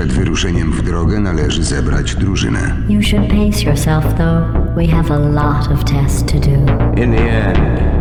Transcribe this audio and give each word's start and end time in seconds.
Przed 0.00 0.12
wyruszeniem 0.12 0.72
w 0.72 0.82
drogę 0.82 1.20
należy 1.20 1.64
zebrać 1.64 2.14
drużynę. 2.14 2.76
You 2.88 3.02
should 3.02 3.28
pace 3.28 3.64
yourself, 3.64 4.04
though. 4.04 4.74
We 4.76 4.86
have 4.86 5.14
a 5.14 5.18
lot 5.18 5.72
of 5.72 5.84
tests 5.84 6.32
to 6.32 6.38
do. 6.38 6.50
In 7.02 7.12
the 7.12 7.30
end, 7.30 7.58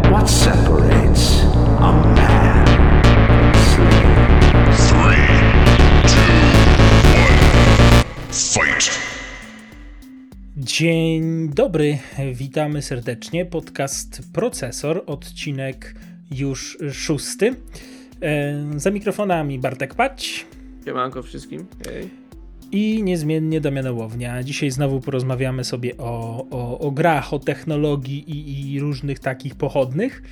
what 0.08 0.30
separates 0.30 1.44
a 1.80 1.92
man 1.92 2.66
from 3.54 3.88
a 4.70 4.76
slave? 4.78 5.54
Fight! 8.32 9.00
Dzień 10.58 11.50
dobry, 11.50 11.98
witamy 12.34 12.82
serdecznie. 12.82 13.46
Podcast 13.46 14.22
Procesor, 14.34 15.04
odcinek 15.06 15.96
już 16.32 16.78
szósty. 16.92 17.56
E, 18.22 18.80
za 18.80 18.92
mikrofonami 18.92 19.60
Bartek 19.60 19.96
Pać 19.96 20.46
Siemanko 20.90 21.24
wszystkim. 21.24 21.66
Hej. 21.86 22.10
i 22.72 23.04
niezmiennie 23.04 23.62
Damian 23.62 23.88
Ołownia. 23.88 24.44
Dzisiaj 24.44 24.72
znowu 24.72 25.02
porozmawiamy 25.02 25.64
sobie 25.64 25.98
o, 25.98 26.46
o, 26.52 26.80
o 26.80 26.92
grach, 26.92 27.34
o 27.34 27.40
technologii 27.40 28.32
i, 28.32 28.72
i 28.74 28.80
różnych 28.80 29.20
takich 29.20 29.56
pochodnych. 29.56 30.24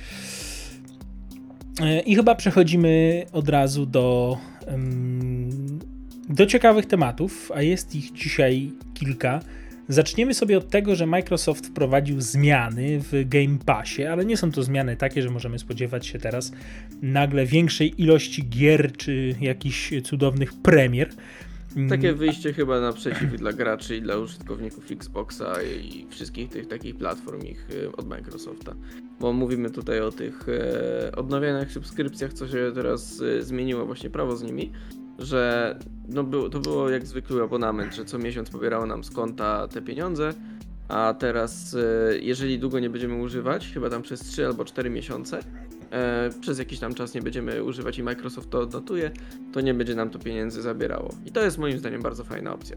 E, 1.80 2.00
I 2.00 2.16
chyba 2.16 2.34
przechodzimy 2.34 3.24
od 3.32 3.48
razu 3.48 3.86
do, 3.86 4.38
do 6.28 6.46
ciekawych 6.46 6.86
tematów, 6.86 7.52
a 7.54 7.62
jest 7.62 7.94
ich 7.94 8.12
dzisiaj 8.12 8.72
kilka. 8.94 9.40
Zaczniemy 9.88 10.34
sobie 10.34 10.58
od 10.58 10.68
tego, 10.68 10.94
że 10.94 11.06
Microsoft 11.06 11.66
wprowadził 11.66 12.20
zmiany 12.20 13.00
w 13.00 13.28
Game 13.28 13.58
Passie, 13.66 14.04
ale 14.04 14.24
nie 14.24 14.36
są 14.36 14.52
to 14.52 14.62
zmiany 14.62 14.96
takie, 14.96 15.22
że 15.22 15.30
możemy 15.30 15.58
spodziewać 15.58 16.06
się 16.06 16.18
teraz 16.18 16.52
nagle 17.02 17.46
większej 17.46 18.02
ilości 18.02 18.48
gier 18.48 18.92
czy 18.96 19.34
jakichś 19.40 19.92
cudownych 20.04 20.52
premier. 20.62 21.08
Takie 21.88 22.12
wyjście 22.12 22.52
chyba 22.52 22.80
naprzeciw 22.80 23.36
dla 23.36 23.52
graczy 23.52 23.96
i 23.96 24.02
dla 24.02 24.16
użytkowników 24.16 24.90
Xboxa 24.90 25.62
i 25.62 26.06
wszystkich 26.10 26.48
tych 26.48 26.68
takich 26.68 26.96
platform 26.96 27.42
ich 27.42 27.70
y, 27.70 27.92
od 27.92 28.08
Microsofta. 28.08 28.74
Bo 29.20 29.32
mówimy 29.32 29.70
tutaj 29.70 30.00
o 30.00 30.12
tych 30.12 30.46
e, 30.48 31.16
odnawianych 31.16 31.72
subskrypcjach, 31.72 32.32
co 32.32 32.48
się 32.48 32.72
teraz 32.74 33.20
e, 33.20 33.42
zmieniło 33.42 33.86
właśnie 33.86 34.10
prawo 34.10 34.36
z 34.36 34.42
nimi, 34.42 34.72
że 35.18 35.74
no 36.08 36.24
to 36.48 36.60
było 36.60 36.90
jak 36.90 37.06
zwykły 37.06 37.42
abonament, 37.42 37.94
że 37.94 38.04
co 38.04 38.18
miesiąc 38.18 38.50
pobierało 38.50 38.86
nam 38.86 39.04
z 39.04 39.10
konta 39.10 39.68
te 39.68 39.82
pieniądze, 39.82 40.34
a 40.88 41.14
teraz 41.18 41.74
e, 41.74 42.18
jeżeli 42.18 42.58
długo 42.58 42.80
nie 42.80 42.90
będziemy 42.90 43.22
używać, 43.22 43.70
chyba 43.74 43.90
tam 43.90 44.02
przez 44.02 44.20
3 44.20 44.46
albo 44.46 44.64
4 44.64 44.90
miesiące, 44.90 45.40
przez 46.40 46.58
jakiś 46.58 46.78
tam 46.78 46.94
czas 46.94 47.14
nie 47.14 47.22
będziemy 47.22 47.64
używać 47.64 47.98
i 47.98 48.02
Microsoft 48.02 48.50
to 48.50 48.60
odnotuje, 48.60 49.10
to 49.52 49.60
nie 49.60 49.74
będzie 49.74 49.94
nam 49.94 50.10
to 50.10 50.18
pieniędzy 50.18 50.62
zabierało. 50.62 51.14
I 51.26 51.30
to 51.32 51.44
jest 51.44 51.58
moim 51.58 51.78
zdaniem 51.78 52.02
bardzo 52.02 52.24
fajna 52.24 52.52
opcja. 52.54 52.76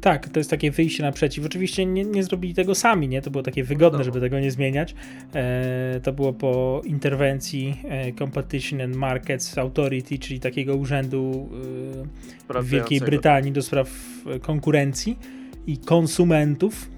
Tak, 0.00 0.28
to 0.28 0.40
jest 0.40 0.50
takie 0.50 0.70
wyjście 0.70 1.02
naprzeciw. 1.02 1.46
Oczywiście 1.46 1.86
nie, 1.86 2.04
nie 2.04 2.24
zrobili 2.24 2.54
tego 2.54 2.74
sami, 2.74 3.08
nie? 3.08 3.22
To 3.22 3.30
było 3.30 3.42
takie 3.42 3.64
wygodne, 3.64 3.98
No. 3.98 4.04
żeby 4.04 4.20
tego 4.20 4.40
nie 4.40 4.50
zmieniać. 4.50 4.94
E, 5.34 6.00
to 6.02 6.12
było 6.12 6.32
po 6.32 6.82
interwencji 6.84 7.80
e, 7.84 8.12
Competition 8.12 8.80
and 8.80 8.96
Markets 8.96 9.58
Authority, 9.58 10.18
czyli 10.18 10.40
takiego 10.40 10.76
urzędu 10.76 11.48
e, 12.50 12.62
w 12.62 12.68
Wielkiej. 12.68 13.00
Brytanii 13.00 13.52
do 13.52 13.62
spraw 13.62 13.90
e, 14.26 14.38
konkurencji 14.40 15.18
i 15.66 15.78
konsumentów. 15.78 16.90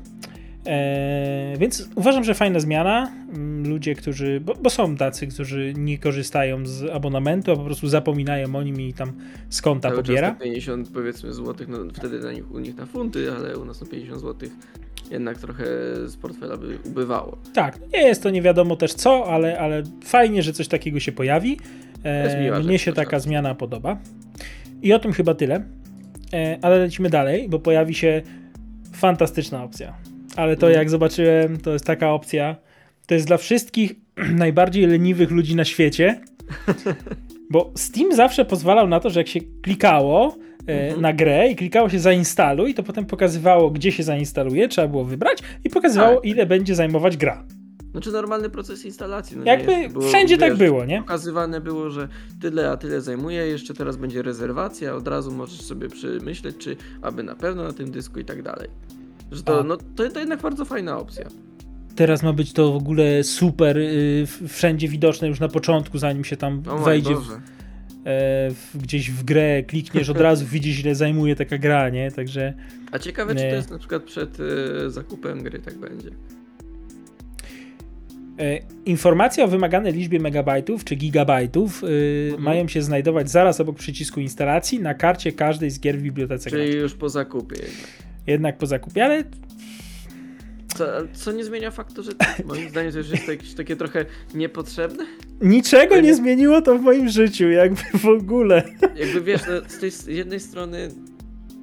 E, 0.67 1.55
więc 1.59 1.89
uważam, 1.95 2.25
że 2.25 2.35
fajna 2.35 2.61
zmiana. 2.61 3.13
Mm, 3.35 3.69
Ludzie, 3.69 3.95
którzy, 3.95 4.41
bo, 4.41 4.55
bo 4.55 4.71
są 4.71 4.97
tacy, 4.97 5.27
którzy 5.27 5.75
nie 5.77 5.99
korzystają 5.99 6.67
z 6.67 6.91
abonamentu, 6.91 7.53
a 7.53 7.57
po 7.57 7.65
prostu 7.65 7.89
zapominają 7.89 8.55
o 8.57 8.63
nim 8.63 8.81
i 8.81 8.93
tam 8.95 9.13
z 9.51 9.63
konta 9.63 9.89
Cały 9.89 10.03
czas 10.03 10.07
pobiera. 10.07 10.31
te 10.31 10.45
50 10.45 10.89
powiedzmy 10.89 11.33
złotych, 11.33 11.69
no 11.69 11.79
wtedy 11.95 12.19
na 12.21 12.33
nich, 12.33 12.53
u 12.53 12.59
nich 12.59 12.77
na 12.77 12.87
funty, 12.87 13.33
ale 13.37 13.59
u 13.59 13.65
nas 13.65 13.81
na 13.81 13.87
50 13.87 14.21
złotych 14.21 14.53
jednak 15.11 15.39
trochę 15.39 15.65
z 16.07 16.17
portfela 16.17 16.57
by 16.57 16.79
ubywało. 16.85 17.39
Tak, 17.55 17.79
nie 17.93 18.03
jest 18.03 18.23
to 18.23 18.31
nie 18.31 18.43
wiadomo 18.43 18.77
też 18.77 18.95
co, 18.95 19.27
ale, 19.33 19.59
ale 19.59 19.83
fajnie, 20.05 20.43
że 20.43 20.53
coś 20.53 20.69
takiego 20.69 21.01
się 21.01 21.13
pojawi. 21.13 21.51
jest 22.05 22.35
E, 22.37 22.43
miła 22.45 22.59
mnie 22.61 22.79
się 22.79 22.93
taka 22.93 23.11
prawda. 23.11 23.25
zmiana 23.29 23.55
podoba. 23.55 23.99
I 24.83 24.93
o 24.93 24.99
tym 24.99 25.13
chyba 25.13 25.35
tyle. 25.35 25.65
E, 26.33 26.59
ale 26.63 26.79
lecimy 26.79 27.11
dalej, 27.11 27.49
bo 27.49 27.59
pojawi 27.59 27.95
się 27.95 28.23
fantastyczna 28.93 29.65
opcja. 29.65 29.95
Ale 30.37 30.57
to 30.57 30.67
Mhm. 30.67 30.81
jak 30.81 30.91
zobaczyłem, 30.91 31.59
to 31.61 31.73
jest 31.73 31.85
taka 31.85 32.11
opcja. 32.13 32.57
To 33.07 33.15
jest 33.15 33.27
dla 33.27 33.37
wszystkich 33.37 33.93
najbardziej 34.45 34.87
leniwych 34.87 35.31
ludzi 35.31 35.57
na 35.57 35.65
świecie. 35.65 36.21
Bo 37.51 37.73
Steam 37.77 38.15
zawsze 38.15 38.45
pozwalał 38.45 38.89
na 38.89 39.01
to, 39.01 39.11
że 39.11 39.21
jak 39.21 39.29
się 39.29 39.41
klikało 39.63 40.37
e, 40.69 40.73
Mhm. 40.85 41.01
na 41.01 41.13
grę 41.13 41.49
i 41.49 41.57
klikało 41.57 41.89
się 41.89 41.99
zainstaluj, 41.99 42.75
to 42.75 42.83
potem 42.83 43.07
pokazywało, 43.07 43.71
gdzie 43.71 43.93
się 43.93 44.03
zainstaluje, 44.03 44.69
trzeba 44.69 44.89
było 44.89 45.05
wybrać 45.05 45.39
i 45.65 45.71
pokazywało, 45.71 46.17
Tak. 46.17 46.25
ile 46.25 46.47
będzie 46.47 46.75
zajmować 46.75 47.17
gra. 47.17 47.45
Znaczy 47.93 48.13
normalny 48.13 48.51
proces 48.51 48.85
instalacji. 48.85 49.37
No 49.37 49.45
Jakby 49.45 49.77
nie 49.77 49.89
było, 49.89 50.09
wszędzie 50.09 50.39
tak 50.39 50.51
wiesz, 50.51 50.59
było, 50.59 50.85
nie? 50.85 50.99
Pokazywane 50.99 51.61
było, 51.61 51.91
że 51.91 52.09
tyle 52.41 52.71
a 52.71 52.77
tyle 52.77 53.01
zajmuje, 53.01 53.47
jeszcze 53.47 53.75
teraz 53.75 53.97
będzie 53.97 54.23
rezerwacja, 54.23 54.95
od 54.95 55.09
razu 55.09 55.33
możesz 55.33 55.61
sobie 55.61 55.89
przemyśleć, 55.89 56.57
czy 56.59 56.77
aby 57.03 57.23
na 57.23 57.35
pewno 57.35 57.63
na 57.63 57.73
tym 57.73 57.91
dysku 57.91 58.21
i 58.21 58.25
tak 58.25 58.43
dalej. 58.43 58.69
Że 59.33 59.43
to, 59.43 59.65
no, 59.65 59.77
to, 59.77 60.11
to 60.11 60.21
jednak 60.21 60.41
bardzo 60.43 60.65
fajna 60.65 60.99
opcja. 60.99 61.25
Teraz 61.97 62.23
ma 62.23 62.33
być 62.33 62.53
to 62.53 62.73
w 62.73 62.77
ogóle 62.77 63.25
super, 63.25 63.79
y, 63.79 64.27
wszędzie 64.49 64.89
widoczne 64.89 65.29
już 65.29 65.41
na 65.41 65.49
początku, 65.49 65.99
zanim 65.99 66.25
się 66.25 66.37
tam 66.37 66.63
O 66.71 66.79
wejdzie 66.79 67.15
w, 67.17 67.31
e, 67.31 67.39
w, 68.51 68.71
gdzieś 68.83 69.11
w 69.11 69.25
grę, 69.25 69.63
klikniesz 69.63 70.09
od 70.09 70.21
razu, 70.21 70.47
widzisz 70.53 70.81
ile 70.81 70.95
zajmuje 70.95 71.37
taka 71.37 71.59
gra, 71.59 71.89
nie? 71.89 72.11
Także 72.11 72.55
A 72.93 72.99
ciekawe, 72.99 73.35
czy 73.35 73.43
Nie. 73.45 73.51
to 73.51 73.57
jest 73.57 73.71
na 73.71 73.79
przykład 73.79 74.03
przed 74.03 74.39
e, 74.87 74.91
zakupem 74.91 75.43
gry, 75.43 75.59
tak 75.59 75.79
będzie. 75.79 76.11
e, 78.39 78.59
informacje 78.85 79.45
o 79.45 79.49
wymaganej 79.49 79.93
liczbie 79.93 80.21
megabajtów 80.21 80.85
czy 80.85 80.95
gigabajtów 80.97 81.85
y, 81.85 81.87
Mhm. 82.27 82.43
mają 82.45 82.69
się 82.69 82.83
znajdować 82.83 83.31
zaraz 83.31 83.61
obok 83.61 83.77
przycisku 83.77 84.21
instalacji 84.21 84.81
na 84.81 84.95
karcie 84.95 85.33
każdej 85.33 85.71
z 85.71 85.81
gier 85.81 85.99
w 85.99 86.03
bibliotece 86.03 86.51
Czyli 86.51 86.63
graczy. 86.65 86.79
już 86.79 86.95
po 86.95 87.09
zakupie 87.09 87.57
jednak. 87.57 88.12
Jednak 88.27 88.59
po 88.59 88.67
zakupie, 88.67 89.05
ale 89.05 89.25
Co, 90.77 90.87
co 91.13 91.33
nie 91.33 91.45
zmienia 91.45 91.71
faktu, 91.71 92.03
że 92.03 92.13
moim 92.45 92.69
zdaniem 92.69 92.93
to 92.93 92.99
już 92.99 93.11
jest 93.11 93.29
jakieś 93.29 93.55
takie 93.55 93.77
trochę 93.77 94.05
niepotrzebne. 94.35 95.05
niczego 95.41 95.97
nie 95.97 96.03
nie- 96.03 96.15
zmieniło 96.15 96.63
to 96.63 96.79
w 96.79 96.83
moim 96.83 97.09
życiu, 97.09 97.51
jakby 97.51 97.83
w 97.99 98.07
ogóle. 98.07 98.63
Jakby 98.97 99.21
wiesz, 99.21 99.43
no, 99.49 99.69
z 99.69 99.79
tej 99.79 99.91
z 99.91 100.07
jednej 100.07 100.41
strony 100.41 100.89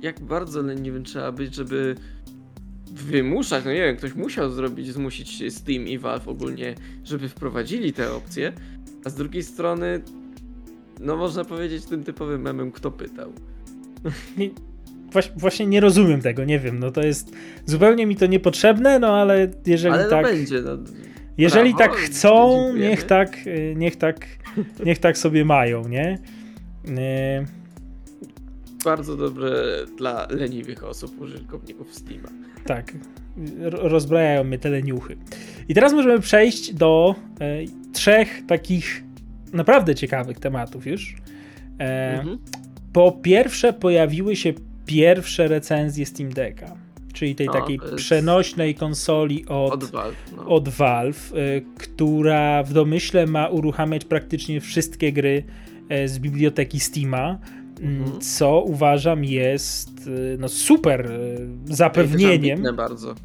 jak 0.01 0.19
bardzo 0.19 0.61
leniwym 0.61 1.03
trzeba 1.03 1.31
być, 1.31 1.55
żeby 1.55 1.95
wymuszać, 2.91 3.65
no 3.65 3.71
nie 3.73 3.81
wiem, 3.81 3.97
ktoś 3.97 4.15
musiał 4.15 4.51
zrobić, 4.51 4.93
zmusić 4.93 5.53
Steam 5.53 5.87
i 5.87 5.97
Valve 5.97 6.27
ogólnie, 6.27 6.75
żeby 7.03 7.29
wprowadzili 7.29 7.93
te 7.93 8.13
opcje, 8.13 8.53
a 9.05 9.09
z 9.09 9.15
drugiej 9.15 9.43
strony 9.43 10.01
no 10.99 11.17
można 11.17 11.45
powiedzieć 11.45 11.85
tym 11.85 12.03
typowym 12.03 12.41
memem, 12.41 12.71
kto 12.71 12.91
pytał. 12.91 13.33
Właśnie 15.37 15.65
nie 15.67 15.79
rozumiem 15.79 16.21
tego, 16.21 16.43
nie 16.45 16.59
wiem, 16.59 16.79
no 16.79 16.91
to 16.91 17.01
jest 17.01 17.31
zupełnie 17.65 18.05
mi 18.05 18.15
to 18.15 18.25
niepotrzebne, 18.25 18.99
no 18.99 19.07
ale 19.21 19.47
jeżeli 19.65 19.93
Ale 19.95 20.09
tak, 20.09 20.25
no 20.25 20.31
będzie, 20.31 20.61
no. 20.61 20.71
jeżeli 21.37 21.73
brawo, 21.73 21.91
tak 21.93 22.01
chcą, 22.01 22.49
dziękujemy. 22.55 22.79
niech 22.89 23.03
tak, 23.03 23.37
y, 23.47 23.73
niech 23.77 23.95
tak, 23.95 24.25
niech 24.85 24.99
tak 24.99 25.17
sobie 25.17 25.45
mają, 25.45 25.87
nie? 25.87 26.19
Y, 26.87 27.45
Bardzo 28.85 29.17
dobre 29.17 29.51
dla 29.97 30.27
leniwych 30.29 30.83
osób, 30.83 31.21
użytkowników 31.21 31.93
Steama. 31.95 32.29
tak, 32.65 32.93
ro- 33.59 33.87
rozbrajają 33.89 34.43
mnie 34.43 34.59
te 34.59 34.69
leniuchy. 34.69 35.17
I 35.69 35.73
teraz 35.73 35.93
możemy 35.93 36.19
przejść 36.19 36.73
do 36.73 37.15
y, 37.41 37.65
trzech 37.93 38.45
takich 38.47 39.03
naprawdę 39.53 39.95
ciekawych 39.95 40.39
tematów 40.39 40.87
już. 40.87 41.15
E, 41.79 42.13
Mhm. 42.19 42.37
Po 42.93 43.11
pierwsze 43.11 43.73
pojawiły 43.73 44.35
się 44.35 44.53
pierwsze 44.89 45.47
recenzje 45.47 46.05
Steam 46.05 46.29
Decka, 46.29 46.75
czyli 47.13 47.35
tej 47.35 47.49
O, 47.49 47.53
takiej 47.53 47.79
przenośnej 47.95 48.75
konsoli 48.75 49.45
od, 49.47 49.73
Od 49.73 49.83
Valve. 49.83 50.15
No. 50.37 50.45
od 50.47 50.69
Valve, 50.69 51.33
y, 51.33 51.65
która 51.77 52.63
w 52.63 52.73
domyśle 52.73 53.25
ma 53.27 53.47
uruchamiać 53.47 54.05
praktycznie 54.05 54.61
wszystkie 54.61 55.13
gry 55.13 55.43
e, 55.89 56.07
z 56.07 56.19
biblioteki 56.19 56.79
Steama, 56.79 57.39
mm, 57.81 58.01
Mhm. 58.03 58.21
co 58.21 58.61
uważam 58.61 59.23
jest 59.25 60.07
y, 60.07 60.37
no, 60.39 60.49
super 60.49 61.11
y, 61.11 61.47
zapewnieniem, 61.65 62.51
ambitne 62.59 62.73
bardzo. 62.73 63.15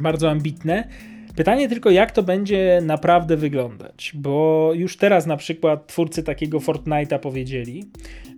bardzo 0.00 0.30
ambitne. 0.30 0.88
Pytanie 1.36 1.68
tylko, 1.68 1.90
jak 1.90 2.12
to 2.12 2.22
będzie 2.22 2.82
naprawdę 2.84 3.36
wyglądać, 3.36 4.12
bo 4.14 4.70
już 4.74 4.96
teraz 4.96 5.26
na 5.26 5.36
przykład 5.36 5.86
twórcy 5.86 6.22
takiego 6.22 6.58
Fortnite'a 6.58 7.18
powiedzieli, 7.18 7.84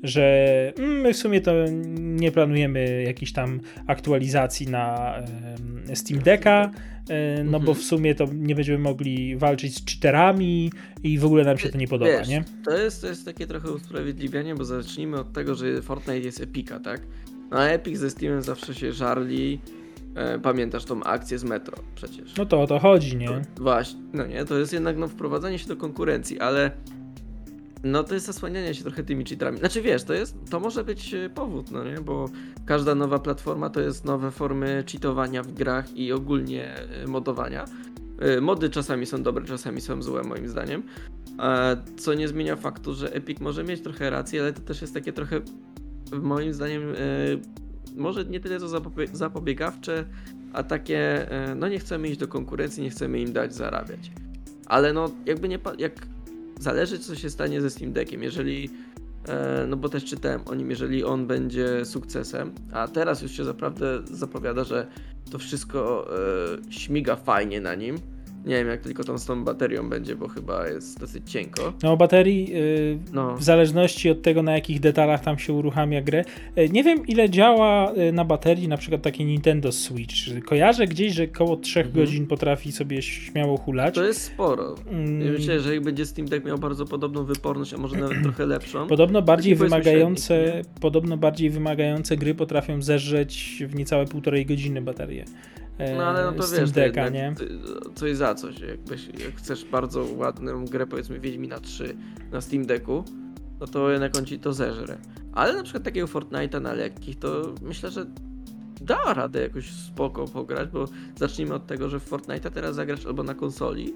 że 0.05 0.73
mm, 0.79 1.01
my 1.01 1.13
w 1.13 1.17
sumie 1.17 1.41
to 1.41 1.53
nie 1.97 2.33
planujemy 2.33 3.03
jakichś 3.03 3.33
tam 3.33 3.61
aktualizacji 3.87 4.67
na 4.69 5.15
Steam 5.95 6.23
Decka, 6.23 6.71
e, 7.09 7.45
no 7.45 7.51
bo 7.51 7.57
Mhm. 7.59 7.79
w 7.79 7.83
sumie 7.83 8.15
to 8.15 8.27
nie 8.35 8.55
będziemy 8.55 8.79
mogli 8.79 9.37
walczyć 9.37 9.75
z 9.75 9.85
cheaterami 9.87 10.73
i 11.03 11.19
w 11.19 11.25
ogóle 11.25 11.45
nam 11.45 11.59
się 11.59 11.69
to 11.69 11.79
nie 11.79 11.89
podoba, 11.89 12.11
Wiesz, 12.11 12.29
nie? 12.29 12.45
To 12.65 12.79
jest, 12.79 13.01
to 13.01 13.07
jest 13.07 13.25
takie 13.25 13.47
trochę 13.47 13.71
usprawiedliwianie, 13.71 14.55
bo 14.55 14.65
zacznijmy 14.65 15.21
od 15.21 15.33
tego, 15.33 15.55
że 15.55 15.83
Fortnite 15.83 16.19
jest 16.21 16.41
epika, 16.41 16.81
tak? 16.81 17.01
No 17.51 17.59
a 17.59 17.65
Epic 17.65 17.99
ze 17.99 18.11
Steamem 18.11 18.43
zawsze 18.43 18.75
się 18.75 18.93
żarli. 18.93 19.61
E, 20.15 20.39
pamiętasz 20.39 20.85
tą 20.85 21.03
akcję 21.03 21.39
z 21.39 21.45
Metro 21.45 21.77
przecież. 21.95 22.37
No 22.37 22.47
to 22.47 22.61
o 22.63 22.67
to 22.67 22.79
chodzi, 22.79 23.17
nie? 23.17 23.29
Właśnie, 23.57 24.01
no 24.13 24.27
nie, 24.27 24.45
to 24.45 24.59
jest 24.59 24.73
jednak 24.73 24.97
no, 24.97 25.09
wprowadzanie 25.09 25.59
się 25.59 25.69
do 25.69 25.77
konkurencji, 25.77 26.41
ale 26.41 26.71
no 27.85 28.05
to 28.05 28.15
jest 28.15 28.27
zasłanianie 28.27 28.75
się 28.75 28.83
trochę 28.83 29.03
tymi 29.03 29.25
cheaterami. 29.25 29.59
Znaczy 29.59 29.83
wiesz, 29.83 30.05
to 30.05 30.15
jest, 30.15 30.37
to 30.51 30.61
może 30.61 30.85
być 30.85 31.15
e, 31.15 31.31
powód, 31.31 31.71
no 31.71 31.85
nie, 31.85 32.01
bo 32.01 32.29
każda 32.67 32.95
nowa 32.95 33.19
platforma 33.19 33.71
to 33.71 33.81
jest 33.81 34.05
nowe 34.05 34.31
formy 34.31 34.85
cheatowania 34.93 35.43
w 35.43 35.53
grach 35.53 35.97
i 35.97 36.13
ogólnie 36.13 36.75
e, 36.77 37.07
modowania. 37.07 37.65
E, 38.19 38.41
Mody 38.41 38.71
czasami 38.71 39.07
są 39.07 39.23
dobre, 39.23 39.45
czasami 39.45 39.81
są 39.81 40.03
złe 40.03 40.23
moim 40.23 40.49
zdaniem, 40.49 40.83
co 41.97 42.15
nie 42.15 42.29
zmienia 42.29 42.57
faktu, 42.57 42.95
że 42.95 43.13
Epic 43.13 43.41
może 43.41 43.65
mieć 43.65 43.81
trochę 43.81 44.11
racji, 44.11 44.41
ale 44.41 44.53
to 44.53 44.61
też 44.61 44.81
jest 44.81 44.95
takie 44.95 45.13
trochę 45.13 45.41
moim 46.23 46.55
zdaniem 46.55 46.83
może 47.97 48.25
nie 48.25 48.41
tyle 48.41 48.61
co 48.61 48.67
zapobie- 48.67 49.09
zapobiegawcze, 49.13 50.05
a 50.53 50.63
takie, 50.63 51.29
no 51.57 51.69
nie 51.69 51.79
chcemy 51.79 52.09
iść 52.09 52.19
do 52.19 52.29
konkurencji, 52.29 52.83
nie 52.83 52.91
chcemy 52.91 53.21
im 53.21 53.33
dać 53.33 53.55
zarabiać. 53.55 54.11
Ale 54.67 54.93
no 54.93 55.11
jakby 55.27 55.49
nie, 55.49 55.59
jak 55.79 55.93
zależy 56.61 56.99
co 56.99 57.15
się 57.15 57.31
stanie 57.31 57.61
ze 57.61 57.71
Steam 57.71 57.93
Deckiem, 57.93 58.23
jeżeli, 58.23 58.71
e, 59.29 59.67
no 59.69 59.77
bo 59.77 59.89
też 59.89 60.05
czytałem 60.05 60.41
o 60.47 60.55
nim, 60.55 60.71
jeżeli 60.71 61.05
on 61.05 61.27
będzie 61.27 61.85
sukcesem, 61.85 62.55
a 62.73 62.89
teraz 62.89 63.23
już 63.23 63.33
się 63.33 63.43
naprawdę 63.43 64.03
zapowiada, 64.05 64.65
że 64.65 64.87
to 65.31 65.39
wszystko 65.39 66.09
e, 66.69 66.73
śmiga 66.73 67.17
fajnie 67.17 67.61
na 67.61 67.75
nim. 67.75 67.99
Nie 68.45 68.55
wiem 68.55 68.69
jak 68.69 68.81
tylko 68.81 69.05
tam 69.05 69.19
z 69.19 69.25
tą 69.27 69.45
baterią 69.45 69.89
będzie, 69.89 70.17
bo 70.17 70.29
chyba 70.29 70.69
jest 70.69 71.01
dosyć 71.01 71.31
cienko. 71.31 71.73
No 71.83 71.93
o 71.93 71.97
baterii, 71.97 72.51
yy, 72.51 72.99
No. 73.13 73.37
w 73.37 73.43
zależności 73.43 74.11
od 74.11 74.23
tego, 74.23 74.43
na 74.43 74.53
jakich 74.53 74.81
detalach 74.81 75.21
tam 75.25 75.39
się 75.39 75.53
uruchamia 75.53 76.03
grę. 76.03 76.25
Yy, 76.57 76.69
nie 76.69 76.85
wiem, 76.85 77.07
ile 77.07 77.31
działa 77.31 77.93
yy, 77.97 78.13
na 78.13 78.25
baterii 78.25 78.69
na 78.69 78.77
przykład 78.77 79.03
taki 79.03 79.25
Nintendo 79.25 79.73
Switch. 79.73 80.15
Kojarzę 80.45 80.87
gdzieś, 80.87 81.13
że 81.13 81.25
około 81.35 81.57
3 81.57 81.81
Mhm. 81.81 81.97
godzin 81.97 82.27
potrafi 82.27 82.73
sobie 82.73 83.03
śmiało 83.03 83.57
hulać. 83.57 83.95
To 83.95 84.05
jest 84.05 84.23
sporo. 84.23 84.75
Mm. 84.91 85.33
Myślę, 85.33 85.61
że 85.61 85.75
jak 85.75 85.85
będzie 85.85 86.07
Steam 86.07 86.29
Deck 86.29 86.47
miał 86.47 86.59
bardzo 86.59 86.87
podobną 86.87 87.25
wyporność, 87.25 87.75
a 87.75 87.77
może 87.79 87.97
nawet 87.97 88.23
trochę 88.23 88.47
lepszą. 88.47 88.87
Podobno 88.87 89.23
bardziej 89.23 89.55
wymagające, 89.55 90.45
średnik, 90.45 90.67
podobno 90.81 91.17
bardziej 91.17 91.51
wymagające 91.51 92.17
gry 92.17 92.35
potrafią 92.35 92.83
zeżreć 92.83 93.63
w 93.69 93.75
niecałe 93.75 94.07
półtorej 94.07 94.47
godziny 94.47 94.83
baterię. 94.83 95.25
E, 95.79 95.97
No 95.97 96.05
ale 96.05 96.25
no 96.25 96.33
to 96.33 96.43
Steam 96.43 96.61
wiesz, 96.61 96.71
to 96.71 96.75
Decka, 96.75 97.05
jednak 97.05 97.15
nie? 97.15 97.35
coś 97.95 98.17
za 98.17 98.35
coś. 98.35 98.61
Jakbyś, 98.61 99.07
jak 99.07 99.37
chcesz 99.37 99.65
bardzo 99.65 100.07
ładną 100.17 100.65
grę, 100.65 100.87
powiedzmy 100.87 101.21
Wiedźmina 101.21 101.61
3 101.61 101.97
na 102.33 102.41
Steam 102.41 102.67
Decku, 102.67 103.05
no 103.61 103.67
to 103.67 103.91
jednak 103.91 104.17
on 104.19 104.25
ci 104.27 104.39
to 104.39 104.53
zeżre. 104.53 104.99
Ale 105.33 105.55
na 105.57 105.63
przykład 105.63 105.85
takiego 105.85 106.07
Fortnite'a 106.07 106.61
na 106.63 106.73
lekkich, 106.73 107.19
to 107.19 107.55
myślę, 107.63 107.91
że 107.91 108.07
da 108.81 109.15
radę 109.15 109.41
jakoś 109.41 109.71
spoko 109.71 110.25
pograć, 110.29 110.69
bo 110.69 110.89
zacznijmy 111.17 111.55
od 111.55 111.67
tego, 111.67 111.89
że 111.89 112.01
w 112.01 112.11
Fortnite'a 112.11 112.51
teraz 112.51 112.75
zagrasz 112.75 113.07
albo 113.07 113.23
na 113.23 113.35
konsoli, 113.35 113.95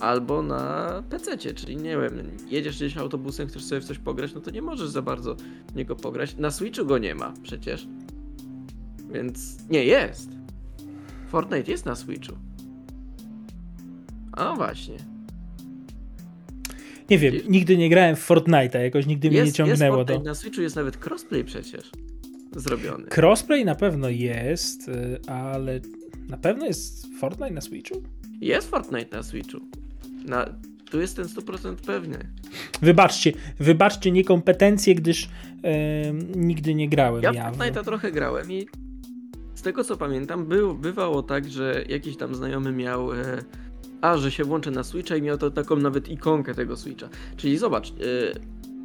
albo 0.00 0.42
na 0.42 1.02
PC, 1.10 1.38
czyli 1.38 1.76
nie 1.76 1.98
wiem, 1.98 2.12
jedziesz 2.46 2.76
gdzieś 2.76 2.96
autobusem, 2.96 3.48
chcesz 3.48 3.64
sobie 3.64 3.80
w 3.80 3.84
coś 3.84 3.98
pograć, 3.98 4.34
no 4.34 4.40
to 4.40 4.50
nie 4.50 4.62
możesz 4.62 4.88
za 4.88 5.02
bardzo 5.02 5.36
w 5.72 5.74
niego 5.74 5.96
pograć. 5.96 6.36
Na 6.36 6.50
Switchu 6.50 6.86
go 6.86 6.98
nie 6.98 7.14
ma 7.14 7.34
przecież. 7.42 7.88
Więc 9.12 9.56
nie 9.70 9.84
jest. 9.84 10.35
Fortnite 11.36 11.70
jest 11.70 11.86
na 11.86 11.96
Switchu. 11.96 12.32
A 14.32 14.44
no 14.44 14.56
właśnie. 14.56 14.96
Nie 17.10 17.18
wiem, 17.18 17.34
nigdy 17.48 17.76
nie 17.76 17.90
grałem 17.90 18.16
w 18.16 18.28
Fortnite'a, 18.28 18.78
jakoś 18.78 19.06
nigdy 19.06 19.28
mnie 19.28 19.38
nie 19.38 19.44
Jest, 19.44 19.56
ciągnęło 19.56 19.96
jest 19.96 20.08
do... 20.08 20.14
Fortnite 20.14 20.30
na 20.30 20.34
Switchu 20.34 20.62
jest 20.62 20.76
nawet 20.76 21.06
crossplay 21.06 21.44
przecież 21.44 21.90
zrobiony. 22.56 23.06
Crossplay 23.16 23.64
na 23.64 23.74
pewno 23.74 24.08
jest, 24.08 24.88
y, 24.88 25.20
ale 25.26 25.80
na 26.28 26.36
pewno 26.36 26.66
jest 26.66 27.06
Fortnite 27.20 27.54
na 27.54 27.60
Switchu? 27.60 28.02
Jest 28.40 28.70
Fortnite 28.70 29.16
na 29.16 29.22
Switchu. 29.22 29.58
Na, 30.26 30.46
tu 30.90 31.00
jestem 31.00 31.26
100% 31.26 31.74
pewny. 31.74 32.18
Wybaczcie, 32.82 33.32
wybaczcie 33.58 34.12
niekompetencje, 34.12 34.94
gdyż 34.94 35.28
e, 35.64 36.12
nigdy 36.36 36.74
nie 36.74 36.88
grałem 36.88 37.22
Ja 37.22 37.32
ja. 37.32 37.50
w 37.50 37.56
Fortnite'a 37.56 37.84
trochę 37.84 38.12
grałem 38.12 38.52
i 38.52 38.66
tego 39.66 39.84
co 39.84 39.96
pamiętam, 39.96 40.46
był, 40.46 40.74
bywało 40.74 41.22
tak, 41.22 41.48
że 41.48 41.84
jakiś 41.88 42.16
tam 42.16 42.34
znajomy 42.34 42.72
miał. 42.72 43.12
E, 43.12 43.42
a, 44.00 44.16
że 44.16 44.30
się 44.30 44.44
włączy 44.44 44.70
na 44.70 44.82
Switcha 44.82 45.16
i 45.16 45.22
miał 45.22 45.38
to 45.38 45.50
taką 45.50 45.76
nawet 45.76 46.08
ikonkę 46.08 46.54
tego 46.54 46.76
Switcha. 46.76 47.08
Czyli 47.36 47.58
zobacz, 47.58 47.88
e, 47.90 47.92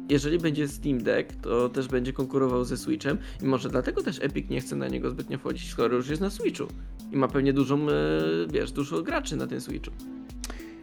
jeżeli 0.08 0.38
będzie 0.38 0.68
Steam 0.68 1.02
Deck, 1.02 1.32
to 1.42 1.68
też 1.68 1.88
będzie 1.88 2.12
konkurował 2.12 2.64
ze 2.64 2.76
Switchem 2.76 3.18
i 3.42 3.46
może 3.46 3.68
dlatego 3.68 4.02
też 4.02 4.18
Epic 4.22 4.50
nie 4.50 4.60
chce 4.60 4.76
na 4.76 4.88
niego 4.88 5.10
zbytnio 5.10 5.38
wchodzić, 5.38 5.70
skoro 5.70 5.96
już 5.96 6.08
jest 6.08 6.22
na 6.22 6.30
Switchu. 6.30 6.64
I 7.12 7.16
ma 7.16 7.28
pewnie 7.28 7.52
dużą, 7.52 7.88
e, 7.88 7.92
wiesz, 8.52 8.72
dużo 8.72 9.02
graczy 9.02 9.36
na 9.36 9.46
tym 9.46 9.60
Switchu. 9.60 9.92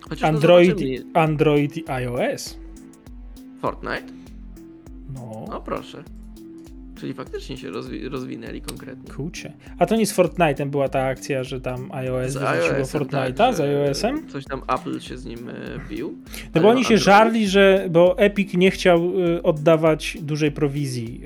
Chociaż 0.02 0.22
no 0.22 0.28
Android, 0.28 0.70
zobaczymy. 0.70 1.06
Android 1.14 1.78
i 1.78 1.90
iOS. 1.90 2.58
Fortnite? 3.62 4.14
No, 5.14 5.46
No 5.50 5.62
proszę. 5.62 6.04
Czyli 7.00 7.14
faktycznie 7.14 7.58
się 7.58 7.72
rozwi- 7.72 8.10
rozwinęli 8.10 8.62
konkretnie. 8.62 9.14
kurczę. 9.14 9.52
A 9.80 9.86
to 9.86 9.96
nie 9.96 10.06
z 10.06 10.18
Fortnite'em 10.18 10.66
była 10.70 10.90
ta 10.90 11.04
akcja, 11.04 11.44
że 11.44 11.62
tam 11.62 11.92
iOS 11.92 12.34
wyrzuciło 12.34 13.06
Fortnite'a 13.06 13.34
tak, 13.34 13.56
z 13.56 13.60
iOS-em? 13.60 14.28
Coś 14.28 14.46
tam 14.46 14.62
Apple 14.80 15.00
się 15.00 15.18
z 15.18 15.26
nim 15.26 15.50
e, 15.50 15.54
bił. 15.90 16.18
No 16.56 16.62
bo 16.62 16.70
oni 16.70 16.86
się 16.86 16.98
żarli, 16.98 17.48
że 17.48 17.88
bo 17.90 18.18
Epic 18.18 18.54
nie 18.54 18.72
chciał 18.72 19.20
y, 19.38 19.44
oddawać 19.44 20.18
dużej 20.22 20.52
prowizji 20.52 21.22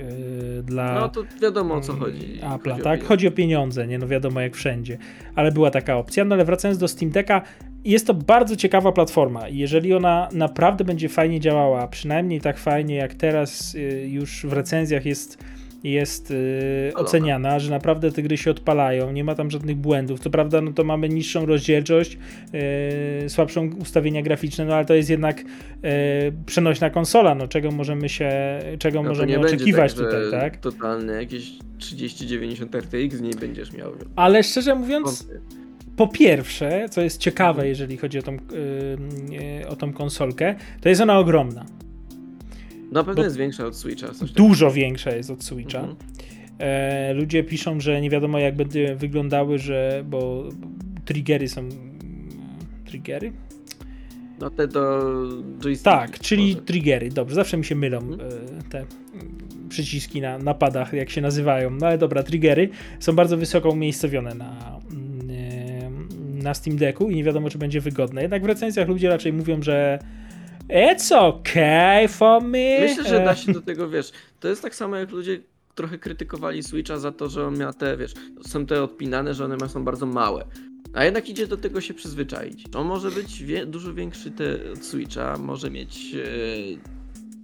y, 0.60 0.64
dla 0.64 0.94
No 1.00 1.10
to 1.10 1.24
wiadomo 1.42 1.76
o 1.76 1.82
co 1.82 1.94
chodzi. 1.94 2.40
Apple'a, 2.42 2.60
Chodzi 2.60 2.82
o 2.82 2.84
tak? 2.84 2.84
pieniądze. 2.84 3.08
Chodzi 3.08 3.28
o 3.28 3.32
pieniądze, 3.32 3.88
nie 3.88 4.00
no 4.00 4.08
wiadomo 4.08 4.42
jak 4.42 4.56
wszędzie, 4.56 4.98
ale 5.36 5.52
była 5.52 5.72
taka 5.72 5.98
opcja. 5.98 6.26
No 6.26 6.36
ale 6.36 6.46
wracając 6.46 6.78
do 6.80 6.88
Steam 6.88 7.12
Decka, 7.12 7.42
jest 7.86 8.08
to 8.08 8.14
bardzo 8.14 8.56
ciekawa 8.56 8.92
platforma 8.92 9.50
i 9.50 9.58
jeżeli 9.58 9.94
ona 9.94 10.30
naprawdę 10.32 10.84
będzie 10.84 11.10
fajnie 11.10 11.40
działała, 11.40 11.88
przynajmniej 11.88 12.42
tak 12.42 12.58
fajnie 12.58 12.96
jak 12.96 13.14
teraz 13.14 13.76
już 14.06 14.46
w 14.46 14.54
recenzjach 14.54 15.06
jest 15.06 15.38
jest 15.84 16.32
y, 16.32 16.88
Odpalona. 16.88 17.10
oceniana, 17.10 17.60
że 17.60 17.72
naprawdę 17.72 18.12
te 18.12 18.24
gry 18.24 18.38
się 18.38 18.52
odpalają, 18.52 19.12
nie 19.12 19.24
ma 19.24 19.36
tam 19.36 19.52
żadnych 19.52 19.78
błędów. 19.78 20.20
Co 20.20 20.30
prawda, 20.30 20.62
no 20.62 20.74
to 20.74 20.84
mamy 20.84 21.10
niższą 21.10 21.46
rozdzielczość, 21.46 22.18
y, 23.26 23.30
słabszą 23.30 23.70
ustawienia 23.82 24.22
graficzne, 24.22 24.66
no 24.66 24.76
ale 24.76 24.86
to 24.86 24.94
jest 24.94 25.10
jednak 25.10 25.40
y, 25.42 25.44
przenośna 26.46 26.90
konsola, 26.90 27.36
no 27.36 27.48
czego 27.48 27.72
możemy 27.72 28.10
się, 28.10 28.32
czego 28.80 29.04
No 29.04 29.10
możemy 29.10 29.40
oczekiwać 29.40 29.94
tak, 29.94 30.06
tutaj, 30.06 30.32
tak? 30.32 30.58
Totalny 30.58 31.14
jakieś 31.14 31.52
3090 31.78 32.76
RTX 32.76 33.22
nie 33.22 33.34
będziesz 33.34 33.74
miał. 33.74 33.92
Ale 34.16 34.44
szczerze 34.44 34.76
mówiąc, 34.76 35.28
po 35.98 36.08
pierwsze, 36.08 36.86
co 36.92 37.02
jest 37.02 37.18
ciekawe, 37.18 37.68
jeżeli 37.68 37.98
chodzi 37.98 38.20
o 38.20 38.22
tą, 38.22 38.34
y, 38.34 38.38
y, 39.62 39.68
o 39.68 39.76
tą 39.76 39.94
konsolkę, 39.94 40.56
to 40.82 40.90
jest 40.90 41.02
ona 41.02 41.20
ogromna. 41.20 41.66
Na 42.94 43.04
pewno 43.04 43.24
jest 43.24 43.38
większa 43.38 43.66
od 43.66 43.76
Switcha. 43.76 44.08
Dużo 44.36 44.72
większa 44.72 45.12
jest 45.12 45.30
od 45.30 45.44
Switcha. 45.44 45.80
Mhm. 45.80 45.98
E, 46.60 47.14
ludzie 47.14 47.44
piszą, 47.44 47.80
że 47.80 48.02
nie 48.02 48.10
wiadomo 48.10 48.40
jak 48.40 48.56
będzie 48.56 48.96
wyglądały, 48.96 49.60
że 49.60 50.04
bo 50.08 50.50
triggery 51.06 51.50
są. 51.50 51.70
Triggery? 52.86 53.32
No 54.40 54.50
te 54.50 54.68
do 54.68 55.14
joysticki. 55.60 55.84
Tak, 55.84 56.20
czyli 56.20 56.54
może. 56.54 56.66
triggery. 56.66 57.10
Dobrze, 57.10 57.36
zawsze 57.36 57.58
mi 57.58 57.66
się 57.66 57.76
mylą 57.76 58.00
e, 58.00 58.70
te 58.70 58.86
przyciski 59.70 60.22
na 60.22 60.38
napadach, 60.38 60.94
jak 60.94 61.10
się 61.10 61.22
nazywają. 61.22 61.70
No 61.70 61.88
ale 61.88 61.98
dobra, 61.98 62.24
triggery 62.24 62.70
są 63.00 63.14
bardzo 63.14 63.38
wysoko 63.38 63.70
umiejscowione 63.70 64.36
na, 64.36 64.80
mm, 64.92 65.30
e, 66.40 66.44
na 66.44 66.54
Steam 66.54 66.78
Decku 66.78 67.10
i 67.10 67.16
nie 67.16 67.24
wiadomo, 67.24 67.50
czy 67.50 67.58
będzie 67.58 67.82
wygodne. 67.82 68.22
Jednak 68.22 68.44
w 68.44 68.46
recenzjach 68.46 68.88
ludzie 68.88 69.10
raczej 69.10 69.34
mówią, 69.34 69.62
że 69.62 70.00
it's 70.70 71.12
okay 71.12 72.08
for 72.08 72.44
me. 72.44 72.80
Myślę, 72.80 73.04
że 73.04 73.22
E, 73.22 73.26
da 73.26 73.36
się 73.36 73.54
do 73.54 73.62
tego, 73.62 73.90
wiesz, 73.90 74.12
to 74.40 74.48
jest 74.48 74.62
tak 74.62 74.76
samo 74.76 74.96
jak 74.96 75.12
ludzie 75.12 75.40
trochę 75.76 75.98
krytykowali 75.98 76.64
Switcha 76.64 77.00
za 77.00 77.12
to, 77.12 77.30
że 77.30 77.48
on 77.48 77.58
miał 77.58 77.74
te, 77.74 77.98
wiesz, 77.98 78.14
są 78.48 78.66
te 78.66 78.84
odpinane, 78.84 79.34
że 79.34 79.46
one 79.46 79.70
są 79.70 79.84
bardzo 79.84 80.06
małe. 80.06 80.46
A 80.94 81.06
jednak 81.06 81.30
idzie 81.30 81.48
do 81.48 81.58
tego 81.58 81.82
się 81.82 81.94
przyzwyczaić. 81.94 82.66
On 82.76 82.88
może 82.88 83.12
być 83.12 83.44
wie, 83.44 83.66
dużo 83.66 83.94
większy 83.94 84.32
te 84.32 84.72
od 84.72 84.86
Switcha, 84.86 85.38
może 85.38 85.72
mieć 85.72 86.16
e, 86.16 86.94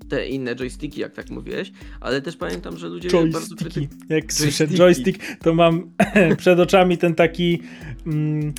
te 0.09 0.27
inne 0.27 0.55
joysticki, 0.55 1.01
jak 1.01 1.13
tak 1.13 1.29
mówiłeś, 1.29 1.71
ale 2.01 2.21
też 2.21 2.35
pamiętam, 2.35 2.77
że 2.77 2.87
ludzie 2.87 3.09
bardzo 3.09 3.31
joysticki. 3.31 3.55
krytykują. 3.55 3.99
Jak 4.09 4.33
słyszę 4.33 4.67
joystick, 4.67 5.19
to 5.43 5.53
mam 5.53 5.91
przed 6.37 6.59
oczami 6.59 6.97
ten 6.97 7.15
taki 7.15 7.61
mm, 8.07 8.53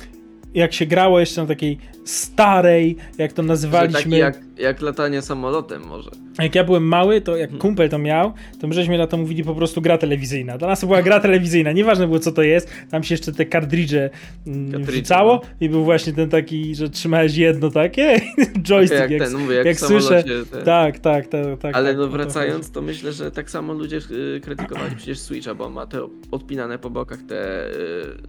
jak 0.53 0.73
się 0.73 0.85
grało 0.85 1.19
jeszcze 1.19 1.41
na 1.41 1.47
takiej 1.47 1.77
starej, 2.05 2.97
jak 3.17 3.33
to 3.33 3.43
nazywaliśmy. 3.43 4.31
Jak, 4.61 4.81
latanie 4.81 5.21
samolotem 5.21 5.81
może. 5.87 6.11
Jak 6.39 6.55
ja 6.55 6.63
byłem 6.63 6.87
mały, 6.87 7.21
to 7.21 7.37
jak 7.37 7.57
kumpel 7.57 7.89
to 7.89 7.97
miał, 7.97 8.33
to 8.61 8.67
my 8.67 8.73
żeśmy 8.73 8.97
na 8.97 9.07
to 9.07 9.17
mówili 9.17 9.43
po 9.43 9.55
prostu 9.55 9.81
gra 9.81 9.97
telewizyjna. 9.97 10.57
Dla 10.57 10.67
nas 10.67 10.79
to 10.79 10.87
była 10.87 11.01
gra 11.01 11.19
telewizyjna, 11.19 11.71
nieważne 11.71 12.07
było 12.07 12.19
co 12.19 12.31
to 12.31 12.43
jest, 12.43 12.69
tam 12.91 13.03
się 13.03 13.13
jeszcze 13.13 13.31
te 13.31 13.45
kartridże 13.45 14.09
mm, 14.47 14.71
Kartridże, 14.71 14.91
wrzucało 14.91 15.33
no. 15.33 15.49
i 15.61 15.69
był 15.69 15.83
właśnie 15.83 16.13
ten 16.13 16.29
taki, 16.29 16.75
że 16.75 16.89
trzymałeś 16.89 17.35
jedno 17.35 17.69
takie, 17.69 18.21
joystick, 18.67 19.09
jak 19.09 19.23
ten, 19.23 19.37
mówię, 19.37 19.55
jak 19.55 19.77
w 19.77 19.79
słyszę, 19.79 20.07
samolocie 20.07 20.45
ten. 20.51 20.65
tak, 20.65 20.99
tak, 20.99 21.27
tak, 21.27 21.59
tak. 21.59 21.75
Ale 21.75 21.89
tak, 21.89 21.97
no 21.97 22.03
to 22.03 22.09
wracając, 22.09 22.71
to 22.71 22.81
myślę, 22.81 23.13
że 23.13 23.31
tak 23.31 23.51
samo 23.51 23.73
ludzie 23.73 23.99
y, 24.11 24.39
krytykowali 24.43 24.95
przecież 24.95 25.19
Switcha, 25.19 25.55
bo 25.55 25.69
ma 25.69 25.87
te 25.87 26.07
odpinane 26.31 26.79
po 26.79 26.89
bokach 26.89 27.19
te 27.21 27.67
y, 27.67 27.73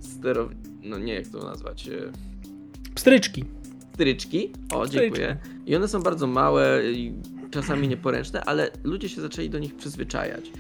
stero... 0.00 0.48
no 0.82 0.98
nie 0.98 1.14
jak 1.14 1.28
to 1.28 1.38
nazwać, 1.38 1.88
y, 1.88 2.32
Pstryczki. 2.94 3.44
Stryczki. 3.94 4.50
O, 4.74 4.88
dziękuję. 4.88 5.36
I 5.66 5.76
one 5.76 5.88
są 5.88 6.02
bardzo 6.02 6.26
małe 6.26 6.92
i 6.92 7.12
czasami 7.50 7.88
nieporęczne, 7.88 8.44
ale 8.44 8.70
ludzie 8.84 9.08
się 9.08 9.20
zaczęli 9.20 9.50
do 9.50 9.58
nich 9.58 9.74
przyzwyczajać. 9.74 10.52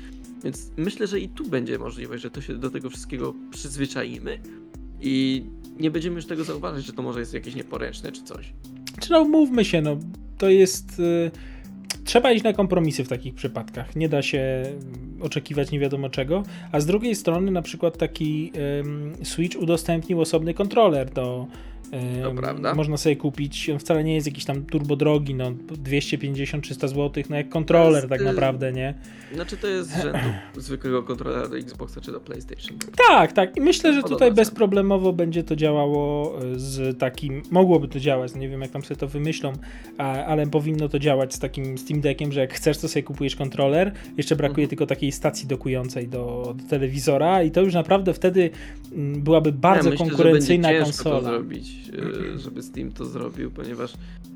Więc 0.44 0.70
myślę, 0.76 1.06
że 1.06 1.20
i 1.20 1.28
tu 1.28 1.48
będzie 1.48 1.78
możliwość, 1.78 2.22
że 2.22 2.30
to 2.30 2.40
się 2.40 2.54
do 2.54 2.70
tego 2.70 2.90
wszystkiego 2.90 3.34
przyzwyczaimy 3.50 4.38
i 5.00 5.44
nie 5.80 5.90
będziemy 5.90 6.16
już 6.16 6.26
tego 6.26 6.44
zauważyć, 6.44 6.86
że 6.86 6.92
to 6.92 7.02
może 7.02 7.20
jest 7.20 7.34
jakieś 7.34 7.54
nieporęczne 7.54 8.12
czy 8.12 8.22
coś. 8.22 8.52
Czy 9.00 9.10
no 9.10 9.24
mówmy 9.24 9.64
się, 9.64 9.82
no 9.82 9.96
to 10.38 10.48
jest... 10.48 11.00
Y, 11.00 11.30
trzeba 12.04 12.32
iść 12.32 12.44
na 12.44 12.52
kompromisy 12.52 13.04
w 13.04 13.08
takich 13.08 13.34
przypadkach. 13.34 13.96
Nie 13.96 14.08
da 14.08 14.22
się 14.22 14.64
oczekiwać 15.20 15.70
nie 15.70 15.78
wiadomo 15.78 16.10
czego. 16.10 16.42
A 16.72 16.80
z 16.80 16.86
drugiej 16.86 17.14
strony 17.14 17.50
na 17.50 17.62
przykład 17.62 17.98
taki 17.98 18.52
Switch 19.22 19.58
udostępnił 19.58 20.20
osobny 20.20 20.54
kontroler 20.54 21.10
do... 21.10 21.46
To 22.22 22.32
prawda. 22.34 22.74
Można 22.74 22.96
sobie 22.96 23.16
kupić, 23.16 23.70
on 23.70 23.78
wcale 23.78 24.04
nie 24.04 24.14
jest 24.14 24.26
jakiś 24.26 24.44
tam 24.44 24.62
turbo 24.64 24.96
drogi, 24.96 25.34
no 25.34 25.50
250-300 25.50 26.88
zł, 26.88 27.24
no 27.30 27.36
jak 27.36 27.48
kontroler 27.48 27.94
jest, 28.02 28.08
tak 28.08 28.24
naprawdę, 28.24 28.72
nie? 28.72 28.94
Znaczy 29.34 29.56
to 29.56 29.66
jest 29.66 29.90
z 29.90 30.02
rzędu 30.02 30.18
zwykłego 30.56 31.02
kontrolera 31.02 31.48
do 31.48 31.58
Xboxa 31.58 32.00
czy 32.00 32.12
do 32.12 32.20
PlayStation. 32.20 32.78
Tak, 33.08 33.32
tak. 33.32 33.56
I 33.56 33.60
myślę, 33.60 33.92
że 33.92 34.02
tutaj 34.02 34.28
się. 34.28 34.34
bezproblemowo 34.34 35.12
będzie 35.12 35.44
to 35.44 35.56
działało 35.56 36.32
y, 36.44 36.60
z 36.60 36.98
takim. 36.98 37.42
Mogłoby 37.50 37.88
to 37.88 38.00
działać, 38.00 38.34
nie 38.34 38.48
wiem 38.48 38.60
jak 38.60 38.70
tam 38.70 38.82
sobie 38.84 38.96
to 39.00 39.08
wymyślą, 39.08 39.52
ale 39.98 40.46
powinno 40.46 40.88
to 40.88 40.98
działać 40.98 41.34
z 41.34 41.38
takim 41.38 41.78
Steam 41.78 42.00
Deckiem, 42.00 42.32
że 42.32 42.40
jak 42.40 42.54
chcesz, 42.54 42.78
to 42.78 42.88
sobie 42.88 43.02
kupujesz 43.02 43.36
kontroler. 43.36 43.92
Jeszcze 44.16 44.36
brakuje 44.36 44.62
Mhm. 44.64 44.68
tylko 44.68 44.86
takiej 44.86 45.12
stacji 45.12 45.48
dokującej 45.48 46.08
do, 46.08 46.54
do 46.62 46.68
telewizora, 46.70 47.42
i 47.42 47.50
to 47.50 47.60
już 47.60 47.74
naprawdę 47.74 48.14
wtedy 48.14 48.50
mm, 48.92 49.22
byłaby 49.22 49.52
bardzo 49.52 49.88
ja 49.88 49.90
myślę, 49.92 50.06
konkurencyjna 50.06 50.68
konsola. 50.80 51.16
to 51.20 51.24
zrobić, 51.24 51.81
żeby 52.36 52.62
Steam 52.62 52.92
to 52.92 53.04
zrobił, 53.04 53.50
ponieważ 53.50 53.92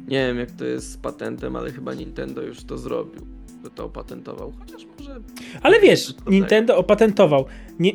nie 0.08 0.26
wiem 0.26 0.38
jak 0.38 0.50
to 0.50 0.64
jest 0.64 0.92
z 0.92 0.96
patentem, 0.96 1.56
ale 1.56 1.72
chyba 1.72 1.94
Nintendo 1.94 2.42
już 2.42 2.64
to 2.64 2.78
zrobił. 2.78 3.26
Że 3.64 3.70
to 3.70 3.84
opatentował. 3.84 4.52
Chociaż 4.58 4.86
może. 4.98 5.20
Ale 5.62 5.80
wiesz, 5.80 6.14
Nintendo 6.26 6.76
opatentował. 6.76 7.44
Nie, 7.78 7.92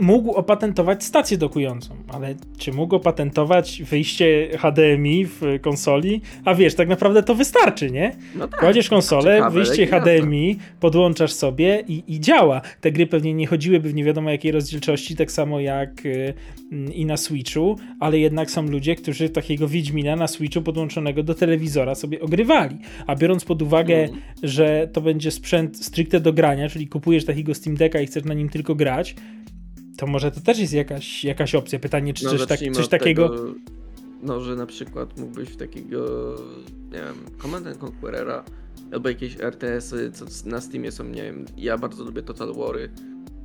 mógł 0.00 0.30
opatentować 0.32 1.04
stację 1.04 1.38
dokującą, 1.38 1.94
ale 2.08 2.34
czy 2.58 2.72
mógł 2.72 2.96
opatentować 2.96 3.82
wyjście 3.82 4.48
HDMI 4.58 5.26
w 5.26 5.40
konsoli? 5.60 6.20
A 6.44 6.54
wiesz, 6.54 6.74
tak 6.74 6.88
naprawdę 6.88 7.22
to 7.22 7.34
wystarczy, 7.34 7.90
nie? 7.90 8.16
No 8.34 8.48
tak. 8.48 8.60
Kładziesz 8.60 8.88
konsolę, 8.88 9.34
Ciekawe, 9.36 9.54
wyjście. 9.54 9.86
HDMI, 9.86 10.56
podłączasz 10.80 11.32
sobie 11.32 11.84
i, 11.88 12.02
i 12.08 12.20
działa. 12.20 12.60
Te 12.80 12.92
gry 12.92 13.06
pewnie 13.06 13.34
nie 13.34 13.46
chodziłyby 13.46 13.88
w 13.88 13.94
nie 13.94 14.04
wiadomo 14.04 14.30
jakiej 14.30 14.52
rozdzielczości, 14.52 15.16
tak 15.16 15.32
samo 15.32 15.60
jak 15.60 16.06
y, 16.06 16.34
mm, 16.72 16.92
i 16.94 17.06
na 17.06 17.16
Switchu, 17.16 17.78
ale 18.00 18.18
jednak 18.18 18.50
są 18.50 18.62
ludzie, 18.66 18.94
którzy 18.96 19.28
takiego 19.28 19.68
Wiedźmina 19.68 20.16
na 20.16 20.26
Switchu 20.26 20.62
podłączonego 20.62 21.22
do 21.22 21.34
telewizora 21.34 21.94
sobie 21.94 22.20
ogrywali. 22.20 22.76
A 23.06 23.16
biorąc 23.16 23.44
pod 23.44 23.62
uwagę, 23.62 23.96
Mhm. 23.96 24.20
że 24.42 24.88
to 24.92 25.00
będzie 25.00 25.30
sprzęt 25.30 25.84
stricte 25.84 26.20
do 26.20 26.32
grania, 26.32 26.68
czyli 26.68 26.88
kupujesz 26.88 27.24
takiego 27.24 27.54
Steam 27.54 27.76
Decka 27.76 28.00
i 28.00 28.06
chcesz 28.06 28.24
na 28.24 28.34
nim 28.34 28.48
tylko 28.48 28.74
grać, 28.74 29.14
to 30.00 30.06
może 30.06 30.30
to 30.30 30.40
też 30.40 30.58
jest 30.58 30.72
jakaś, 30.72 31.24
jakaś 31.24 31.54
opcja. 31.54 31.78
Pytanie, 31.78 32.14
czy 32.14 32.24
No, 32.24 32.30
coś, 32.30 32.46
tak, 32.46 32.58
coś 32.72 32.88
takiego... 32.88 33.28
Tego, 33.28 33.54
no, 34.22 34.40
że 34.40 34.56
na 34.56 34.66
przykład 34.66 35.18
mógłbyś 35.18 35.48
w 35.48 35.56
takiego, 35.56 36.34
nie 36.84 36.98
wiem, 36.98 37.38
Command 37.42 37.66
and 37.66 37.82
Conquerora 37.82 38.44
albo 38.92 39.08
jakieś 39.08 39.36
RTS-y, 39.40 40.12
co 40.12 40.24
na 40.48 40.60
Steamie 40.60 40.92
są, 40.92 41.04
nie 41.04 41.22
wiem, 41.22 41.44
ja 41.56 41.78
bardzo 41.78 42.04
lubię 42.04 42.22
Total 42.22 42.54
Wary. 42.54 42.90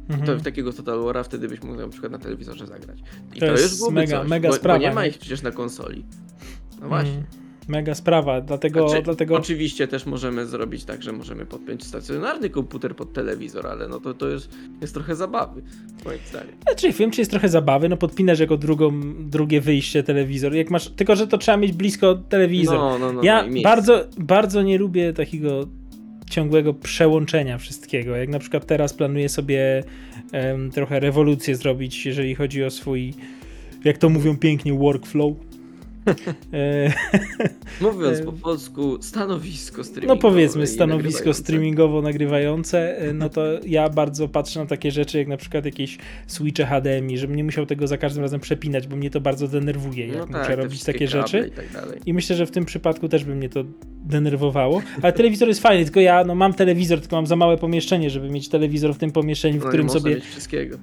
Mhm. 0.09 0.27
To 0.27 0.35
w 0.38 0.43
takiego 0.43 0.74
Total 0.74 1.00
Wara 1.03 1.24
wtedy 1.24 1.47
byś 1.47 1.62
mógł 1.63 1.79
na 1.81 1.88
przykład 1.88 2.12
na 2.12 2.17
telewizorze 2.17 2.67
zagrać. 2.67 3.00
I 3.35 3.39
To 3.39 3.45
to, 3.45 3.51
jest 3.51 3.63
już 3.63 3.77
byłoby 3.77 4.00
mega- 4.01 4.19
coś, 4.21 4.29
mega 4.29 4.50
bo, 4.50 4.55
sprawa, 4.55 4.79
bo 4.79 4.85
nie 4.85 4.93
ma 4.93 5.05
ich 5.05 5.17
przecież 5.17 5.41
na 5.41 5.51
konsoli. 5.51 6.05
No 6.81 6.88
właśnie. 6.88 7.12
Mm, 7.12 7.25
Mega 7.67 7.95
sprawa, 7.95 8.41
dlatego, 8.41 8.89
Znaczy, 8.89 9.03
dlatego 9.03 9.36
Oczywiście 9.36 9.88
też 9.88 10.05
możemy 10.05 10.45
zrobić 10.45 10.86
tak, 10.86 11.03
że 11.03 11.12
możemy 11.12 11.45
podpiąć 11.45 11.84
stacjonarny 11.84 12.50
komputer 12.50 12.95
pod 12.95 13.13
telewizor, 13.13 13.67
ale 13.67 13.88
no 13.88 14.00
to, 14.00 14.13
to 14.13 14.27
już 14.27 14.43
jest 14.81 14.93
trochę 14.93 15.15
zabawy, 15.15 15.62
moim 16.05 16.19
zdaniem. 16.29 16.55
Znaczy, 16.67 16.91
wiem, 16.91 17.12
czy 17.12 17.22
jest 17.22 17.31
trochę 17.31 17.50
zabawy, 17.50 17.89
no 17.89 17.98
podpinasz 17.98 18.39
jako 18.39 18.57
drugą, 18.57 19.01
drugie 19.19 19.62
wyjście 19.62 20.03
telewizor, 20.03 20.53
jak 20.53 20.69
masz, 20.69 20.89
tylko, 20.89 21.15
że 21.15 21.27
to 21.27 21.38
trzeba 21.38 21.57
mieć 21.57 21.72
blisko 21.72 22.15
telewizor. 22.15 22.77
No, 22.77 23.00
no, 23.00 23.13
no, 23.13 23.24
ja 23.24 23.48
no 23.48 23.62
bardzo, 23.62 24.07
bardzo 24.17 24.62
nie 24.62 24.77
lubię 24.77 25.13
takiego 25.13 25.67
ciągłego 26.29 26.74
przełączenia 26.74 27.57
wszystkiego, 27.57 28.15
jak 28.15 28.29
na 28.29 28.39
przykład 28.39 28.65
teraz 28.65 28.93
planuję 28.93 29.29
sobie 29.29 29.84
em, 30.31 30.72
trochę 30.72 31.00
rewolucję 31.00 31.55
zrobić, 31.55 32.05
jeżeli 32.05 32.36
chodzi 32.36 32.63
o 32.63 32.69
swój, 32.69 33.13
jak 33.84 33.98
to 33.98 34.10
mówią 34.10 34.38
pięknie, 34.38 34.74
workflow. 34.74 35.34
E, 36.53 36.93
Mówiąc 37.81 38.19
e, 38.19 38.24
po 38.24 38.31
polsku, 38.31 38.97
stanowisko 39.01 39.83
streamingowe. 39.83 40.15
No 40.15 40.21
powiedzmy, 40.21 40.67
stanowisko 40.67 41.09
nagrywające. 41.12 41.41
streamingowo 41.43 42.01
nagrywające, 42.01 42.97
e, 42.97 43.13
no 43.13 43.29
to 43.29 43.41
ja 43.65 43.89
bardzo 43.89 44.27
patrzę 44.27 44.59
na 44.59 44.65
takie 44.65 44.91
rzeczy, 44.91 45.17
jak 45.17 45.27
na 45.27 45.38
przykład 45.38 45.65
jakieś 45.65 45.97
switche 46.27 46.65
HDMI, 46.65 47.17
żebym 47.17 47.35
nie 47.35 47.43
musiał 47.43 47.65
tego 47.65 47.88
za 47.88 47.97
każdym 47.97 48.24
razem 48.24 48.39
przepinać, 48.39 48.88
bo 48.88 48.95
mnie 48.95 49.09
to 49.09 49.21
bardzo 49.21 49.47
denerwuje, 49.47 50.07
jak 50.07 50.17
No 50.17 50.25
muszę 50.25 50.39
tak, 50.39 50.47
te 50.47 50.55
robić 50.55 50.83
takie 50.83 51.07
rzeczy. 51.07 51.47
I 51.47 51.51
tak. 51.51 51.97
I 52.05 52.13
myślę, 52.13 52.35
że 52.35 52.45
w 52.45 52.51
tym 52.51 52.65
przypadku 52.65 53.09
też 53.09 53.24
by 53.24 53.35
mnie 53.35 53.50
to 53.50 53.63
denerwowało. 54.05 54.81
Ale 55.01 55.13
telewizor 55.13 55.47
jest 55.47 55.62
fajny, 55.62 55.83
tylko 55.83 56.00
ja 56.00 56.24
no, 56.24 56.35
mam 56.35 56.53
telewizor, 56.53 57.00
tylko 57.01 57.15
mam 57.15 57.27
za 57.27 57.35
małe 57.35 57.57
pomieszczenie, 57.57 58.09
żeby 58.09 58.29
mieć 58.29 58.50
telewizor 58.50 58.93
w 58.93 58.97
tym 58.97 59.12
pomieszczeniu, 59.12 59.59
w 59.59 59.63
No 59.63 59.67
którym 59.67 59.89
sobie 59.89 60.15
mieć 60.15 60.25
wszystkiego. 60.25 60.77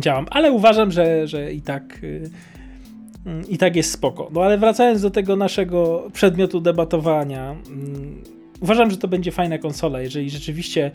działam. 0.00 0.26
Ale 0.30 0.52
uważam, 0.52 0.90
że, 0.92 1.26
że 1.26 1.52
i 1.52 1.60
tak. 1.62 1.98
y, 2.04 2.06
mm, 2.06 2.30
I 3.48 3.58
tak 3.58 3.76
jest 3.76 3.92
spoko. 3.92 4.28
No 4.32 4.42
ale 4.42 4.58
wracając 4.58 5.02
do 5.02 5.10
tego 5.10 5.36
naszego 5.36 6.08
przedmiotu 6.12 6.60
debatowania, 6.60 7.50
mm, 7.50 8.22
uważam, 8.60 8.90
że 8.90 8.96
to 8.96 9.08
będzie 9.08 9.32
fajna 9.32 9.58
konsola, 9.58 10.00
jeżeli 10.00 10.30
rzeczywiście 10.30 10.90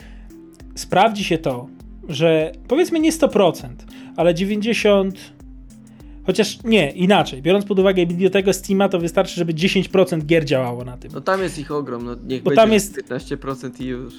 sprawdzi 0.76 1.24
się 1.24 1.38
to, 1.38 1.68
że 2.10 2.52
powiedzmy 2.68 3.00
nie 3.00 3.12
100%, 3.12 3.68
ale 4.16 4.36
90. 4.36 5.34
Chociaż 6.26 6.64
nie, 6.64 6.92
inaczej. 6.92 7.42
Biorąc 7.42 7.66
pod 7.66 7.80
uwagę 7.80 8.06
bibliotekę 8.06 8.54
Steama, 8.54 8.90
to 8.90 9.00
wystarczy, 9.00 9.36
żeby 9.36 9.54
10% 9.54 10.26
gier 10.26 10.46
działało 10.46 10.84
na 10.86 10.98
tym. 10.98 11.12
No 11.14 11.22
tam 11.22 11.42
jest 11.42 11.60
ich 11.60 11.72
ogrom, 11.72 12.06
no 12.06 12.16
niech 12.28 12.44
Bo 12.44 12.50
będzie 12.50 12.62
tam 12.62 12.74
jest- 12.74 12.96
15% 12.98 13.82
i 13.82 13.86
już. 13.86 14.14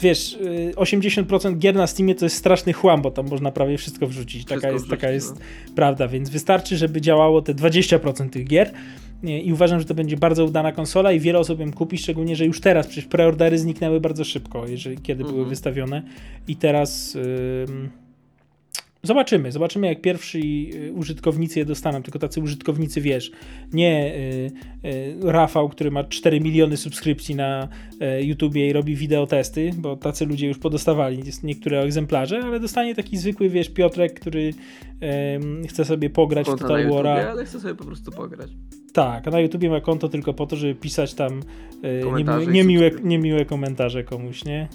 Wiesz, 0.00 0.32
y, 0.32 0.72
80% 0.76 1.58
gier 1.58 1.74
na 1.74 1.86
Steamie 1.86 2.14
to 2.14 2.24
jest 2.26 2.36
straszny 2.36 2.72
chłam, 2.72 3.02
bo 3.02 3.10
tam 3.10 3.28
można 3.28 3.50
prawie 3.52 3.78
wszystko 3.78 4.06
wrzucić. 4.06 4.44
Taka 4.44 4.54
Wszystko 4.54 4.72
jest, 4.74 4.88
taka 4.88 5.08
wrzucić, 5.08 5.14
jest 5.14 5.34
no. 5.68 5.74
prawda, 5.74 6.08
więc 6.08 6.30
wystarczy, 6.30 6.76
żeby 6.76 7.00
działało 7.00 7.42
te 7.42 7.54
20% 7.54 8.30
tych 8.30 8.46
gier. 8.46 8.70
I 9.22 9.52
uważam, 9.52 9.78
że 9.80 9.84
to 9.84 9.94
będzie 9.94 10.16
bardzo 10.16 10.44
udana 10.44 10.72
konsola 10.72 11.12
i 11.12 11.20
wiele 11.20 11.38
osób 11.38 11.60
ją 11.60 11.72
kupi, 11.72 11.98
szczególnie, 11.98 12.36
że 12.36 12.46
już 12.46 12.60
teraz 12.60 12.86
przecież 12.86 13.04
preordery 13.04 13.58
zniknęły 13.58 14.00
bardzo 14.00 14.24
szybko, 14.24 14.66
jeżeli, 14.68 14.98
kiedy 14.98 15.18
były 15.22 15.30
Mhm. 15.34 15.48
wystawione. 15.48 16.02
I 16.48 16.56
teraz 16.56 17.16
ym, 17.68 17.88
zobaczymy. 19.02 19.52
Zobaczymy, 19.52 19.86
jak 19.86 20.00
pierwsi 20.00 20.70
y, 20.74 20.92
użytkownicy 20.92 21.58
je 21.58 21.64
dostaną. 21.64 22.02
Tylko 22.02 22.18
tacy 22.18 22.40
użytkownicy, 22.40 23.00
wiesz, 23.00 23.32
nie 23.72 24.14
y, 24.14 24.50
Rafał, 25.22 25.68
który 25.68 25.90
ma 25.90 26.04
4 26.04 26.40
miliony 26.40 26.76
subskrypcji 26.76 27.34
na 27.34 27.68
y, 28.18 28.24
YouTubie 28.24 28.68
i 28.68 28.72
robi 28.72 28.96
wideotesty, 28.96 29.72
bo 29.78 29.96
tacy 29.96 30.26
ludzie 30.26 30.48
już 30.48 30.58
podostawali 30.58 31.22
niektóre 31.42 31.80
egzemplarze, 31.80 32.40
ale 32.44 32.60
dostanie 32.60 32.94
taki 32.94 33.16
zwykły, 33.16 33.48
wiesz, 33.48 33.70
Piotrek, 33.70 34.20
który 34.20 34.54
chce 35.68 35.84
sobie 35.84 36.10
pograć 36.10 36.46
w 36.46 36.50
Konta 36.50 36.64
na 36.64 36.68
Total 36.68 36.88
War'a. 36.88 37.30
ale 37.30 37.44
chcę 37.44 37.60
sobie 37.60 37.74
po 37.74 37.84
prostu 37.84 38.10
pograć. 38.10 38.50
Tak, 38.92 39.28
a 39.28 39.30
na 39.30 39.40
YouTubie 39.40 39.70
ma 39.70 39.80
konto 39.80 40.08
tylko 40.08 40.34
po 40.34 40.46
to, 40.46 40.56
żeby 40.56 40.74
pisać 40.74 41.14
tam 41.14 41.42
e, 41.82 42.12
niemiłe, 42.12 42.46
niemiłe, 42.46 42.90
niemiłe 43.04 43.44
komentarze 43.44 44.04
komuś, 44.04 44.44
nie? 44.44 44.68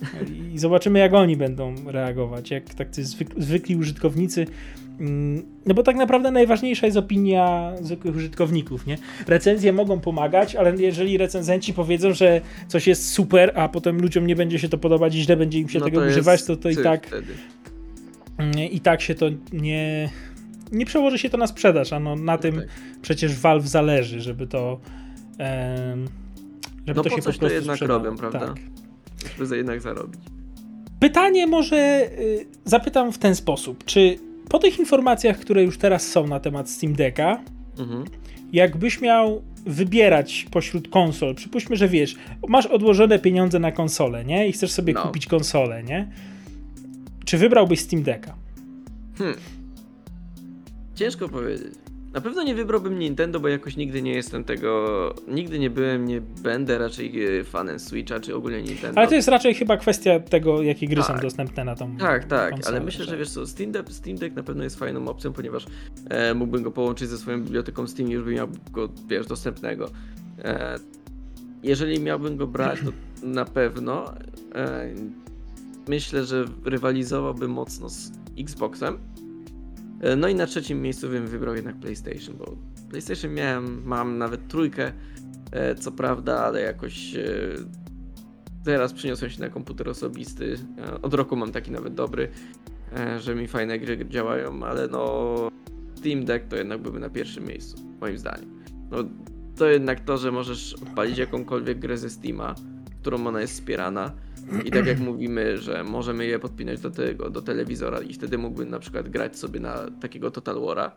I 0.53 0.59
zobaczymy, 0.59 0.99
jak 0.99 1.13
oni 1.13 1.37
będą 1.37 1.75
reagować, 1.85 2.51
jak 2.51 2.63
zwyk, 2.91 3.29
zwykli 3.37 3.75
użytkownicy. 3.75 4.47
No 5.65 5.73
bo 5.73 5.83
tak 5.83 5.95
naprawdę 5.95 6.31
najważniejsza 6.31 6.85
jest 6.85 6.97
opinia 6.97 7.71
zwykłych 7.81 8.15
użytkowników, 8.15 8.87
nie? 8.87 8.97
Recenzje 9.27 9.73
mogą 9.73 9.99
pomagać, 9.99 10.55
ale 10.55 10.75
jeżeli 10.75 11.17
recenzenci 11.17 11.73
powiedzą, 11.73 12.13
że 12.13 12.41
coś 12.67 12.87
jest 12.87 13.09
super, 13.09 13.51
a 13.55 13.69
potem 13.69 14.01
ludziom 14.01 14.27
nie 14.27 14.35
będzie 14.35 14.59
się 14.59 14.69
to 14.69 14.77
podobać 14.77 15.15
i 15.15 15.21
źle 15.21 15.37
będzie 15.37 15.59
im 15.59 15.69
się 15.69 15.79
no 15.79 15.85
tego 15.85 16.01
to 16.01 16.07
używać, 16.07 16.43
to, 16.43 16.55
to 16.55 16.69
i 16.69 16.77
tak 16.77 17.07
Wtedy. 17.07 17.33
Mm, 18.37 18.59
i 18.59 18.79
tak 18.79 19.01
się 19.01 19.15
to 19.15 19.25
nie, 19.53 20.09
nie 20.71 20.85
przełoży 20.85 21.17
się 21.17 21.29
to 21.29 21.37
na 21.37 21.47
sprzedaż, 21.47 21.93
a 21.93 21.99
no, 21.99 22.15
na 22.15 22.37
tym 22.37 22.55
tak. 22.55 22.67
przecież 23.01 23.35
Valve 23.35 23.67
zależy, 23.67 24.21
żeby 24.21 24.47
to 24.47 24.79
żeby 26.87 26.97
No 26.97 27.03
to 27.03 27.09
po 27.09 27.15
się 27.15 27.21
coś 27.21 27.35
po 27.35 27.39
to 27.39 27.39
prostu 27.39 27.55
jednak 27.55 27.75
sprzedało. 27.75 28.03
robią, 28.03 28.17
prawda? 28.17 28.39
Tak. 28.39 28.55
Żeby 29.33 29.45
za 29.45 29.55
jednak 29.55 29.81
zarobić. 29.81 30.21
Pytanie 30.99 31.47
może 31.47 32.09
y, 32.19 32.45
zapytam 32.65 33.11
w 33.11 33.17
ten 33.17 33.35
sposób, 33.35 33.83
czy 33.83 34.17
po 34.49 34.59
tych 34.59 34.79
informacjach, 34.79 35.39
które 35.39 35.63
już 35.63 35.77
teraz 35.77 36.07
są 36.07 36.27
na 36.27 36.39
temat 36.39 36.69
Steam 36.69 36.93
Decka, 36.93 37.41
Mhm. 37.79 38.03
jakbyś 38.53 39.01
miał 39.01 39.41
wybierać 39.65 40.45
pośród 40.51 40.87
konsol, 40.87 41.35
przypuśćmy, 41.35 41.75
że 41.75 41.87
wiesz, 41.89 42.15
masz 42.47 42.65
odłożone 42.65 43.19
pieniądze 43.19 43.59
na 43.59 43.71
konsolę, 43.71 44.25
nie? 44.25 44.47
I 44.47 44.51
chcesz 44.51 44.71
sobie 44.71 44.93
No. 44.93 45.03
kupić 45.03 45.27
konsolę, 45.27 45.83
nie? 45.83 46.11
Czy 47.25 47.37
wybrałbyś 47.37 47.79
Steam 47.79 48.03
Decka? 48.03 48.35
Ciężko 50.95 51.29
powiedzieć. 51.29 51.73
Na 52.15 52.21
pewno 52.21 52.43
nie 52.43 52.55
wybrałbym 52.55 52.99
Nintendo, 52.99 53.39
bo 53.39 53.47
jakoś 53.47 53.77
nigdy 53.77 54.01
nie 54.01 54.13
jestem 54.13 54.43
tego. 54.43 55.13
Nigdy 55.27 55.59
nie 55.59 55.69
byłem, 55.69 56.05
nie 56.05 56.21
będę 56.21 56.77
raczej 56.77 57.39
e, 57.39 57.43
fanem 57.43 57.79
Switcha, 57.79 58.19
czy 58.19 58.35
ogólnie 58.35 58.61
Nintendo. 58.61 58.99
Ale 58.99 59.07
to 59.07 59.15
jest 59.15 59.27
raczej 59.27 59.53
chyba 59.53 59.77
kwestia 59.77 60.19
tego, 60.19 60.61
jakie 60.61 60.87
gry 60.87 61.01
są 61.03 61.13
Tak. 61.13 61.21
dostępne 61.21 61.63
na 61.65 61.75
tą 61.75 61.97
Tak, 61.97 62.25
tak, 62.25 62.51
konsolę, 62.51 62.77
ale 62.77 62.85
myślę, 62.85 63.05
że 63.05 63.17
wiesz 63.17 63.29
co, 63.29 63.47
Steam 63.47 63.71
Deck, 63.71 63.91
Steam 63.91 64.17
Deck 64.17 64.35
na 64.35 64.43
pewno 64.43 64.63
jest 64.63 64.79
fajną 64.79 65.07
opcją, 65.07 65.33
ponieważ 65.33 65.65
e, 66.09 66.33
mógłbym 66.33 66.63
go 66.63 66.71
połączyć 66.71 67.09
ze 67.09 67.17
swoją 67.17 67.41
biblioteką 67.43 67.87
Steam 67.87 68.09
i 68.09 68.13
już 68.13 68.23
bym 68.23 68.33
miał 68.33 68.47
go, 68.71 68.89
wiesz, 69.07 69.27
dostępnego. 69.27 69.89
E, 70.43 70.79
jeżeli 71.63 71.99
miałbym 71.99 72.37
go 72.37 72.47
brać, 72.47 72.79
to 72.79 72.91
na 73.27 73.45
pewno 73.45 74.13
e, 74.55 74.93
myślę, 75.87 76.25
że 76.25 76.45
rywalizowałby 76.65 77.47
mocno 77.47 77.89
z 77.89 78.11
Xboxem. 78.39 78.97
E, 80.01 80.15
no 80.15 80.27
i 80.27 80.35
na 80.35 80.45
trzecim 80.45 80.81
miejscu 80.81 81.09
bym 81.09 81.27
wybrał 81.27 81.55
jednak 81.55 81.75
PlayStation, 81.75 82.37
bo 82.37 82.57
PlayStation 82.89 83.33
miałem, 83.33 83.81
mam 83.85 84.17
nawet 84.17 84.47
trójkę, 84.47 84.91
e, 85.51 85.75
co 85.75 85.91
prawda, 85.91 86.39
ale 86.39 86.61
jakoś 86.61 87.15
e, 87.15 87.27
teraz 88.63 88.93
przeniosłem 88.93 89.31
się 89.31 89.41
na 89.41 89.49
komputer 89.49 89.89
osobisty. 89.89 90.57
Od 91.01 91.13
roku 91.13 91.35
mam 91.35 91.51
taki 91.51 91.71
nawet 91.71 91.93
dobry, 91.93 92.29
że 93.19 93.35
mi 93.35 93.47
fajne 93.47 93.79
gry 93.79 94.05
działają, 94.09 94.63
ale 94.63 94.87
no 94.87 95.25
Steam 95.95 96.25
Deck 96.25 96.47
to 96.47 96.55
jednak 96.55 96.81
byłby 96.81 96.99
na 96.99 97.09
pierwszym 97.09 97.45
miejscu, 97.45 97.77
moim 98.01 98.17
zdaniem. 98.17 98.63
No 98.91 98.97
to 99.57 99.65
jednak 99.65 99.99
to, 99.99 100.17
że 100.17 100.31
możesz 100.31 100.73
odpalić 100.73 101.17
jakąkolwiek 101.17 101.79
grę 101.79 101.97
ze 101.97 102.09
Steama, 102.09 102.55
którą 103.05 103.27
ona 103.27 103.41
jest 103.41 103.53
wspierana 103.53 104.11
i 104.65 104.71
tak 104.71 104.85
jak 104.85 104.99
mówimy, 104.99 105.57
że 105.57 105.83
możemy 105.83 106.25
je 106.25 106.39
podpinać 106.39 106.79
do 106.79 106.89
tego, 106.91 107.29
do 107.29 107.41
telewizora 107.41 107.99
i 108.01 108.13
wtedy 108.13 108.37
mógłbym 108.37 108.69
na 108.69 108.79
przykład 108.79 109.09
grać 109.09 109.37
sobie 109.37 109.59
na 109.59 109.91
takiego 110.01 110.31
Total 110.31 110.55
War'a, 110.55 110.91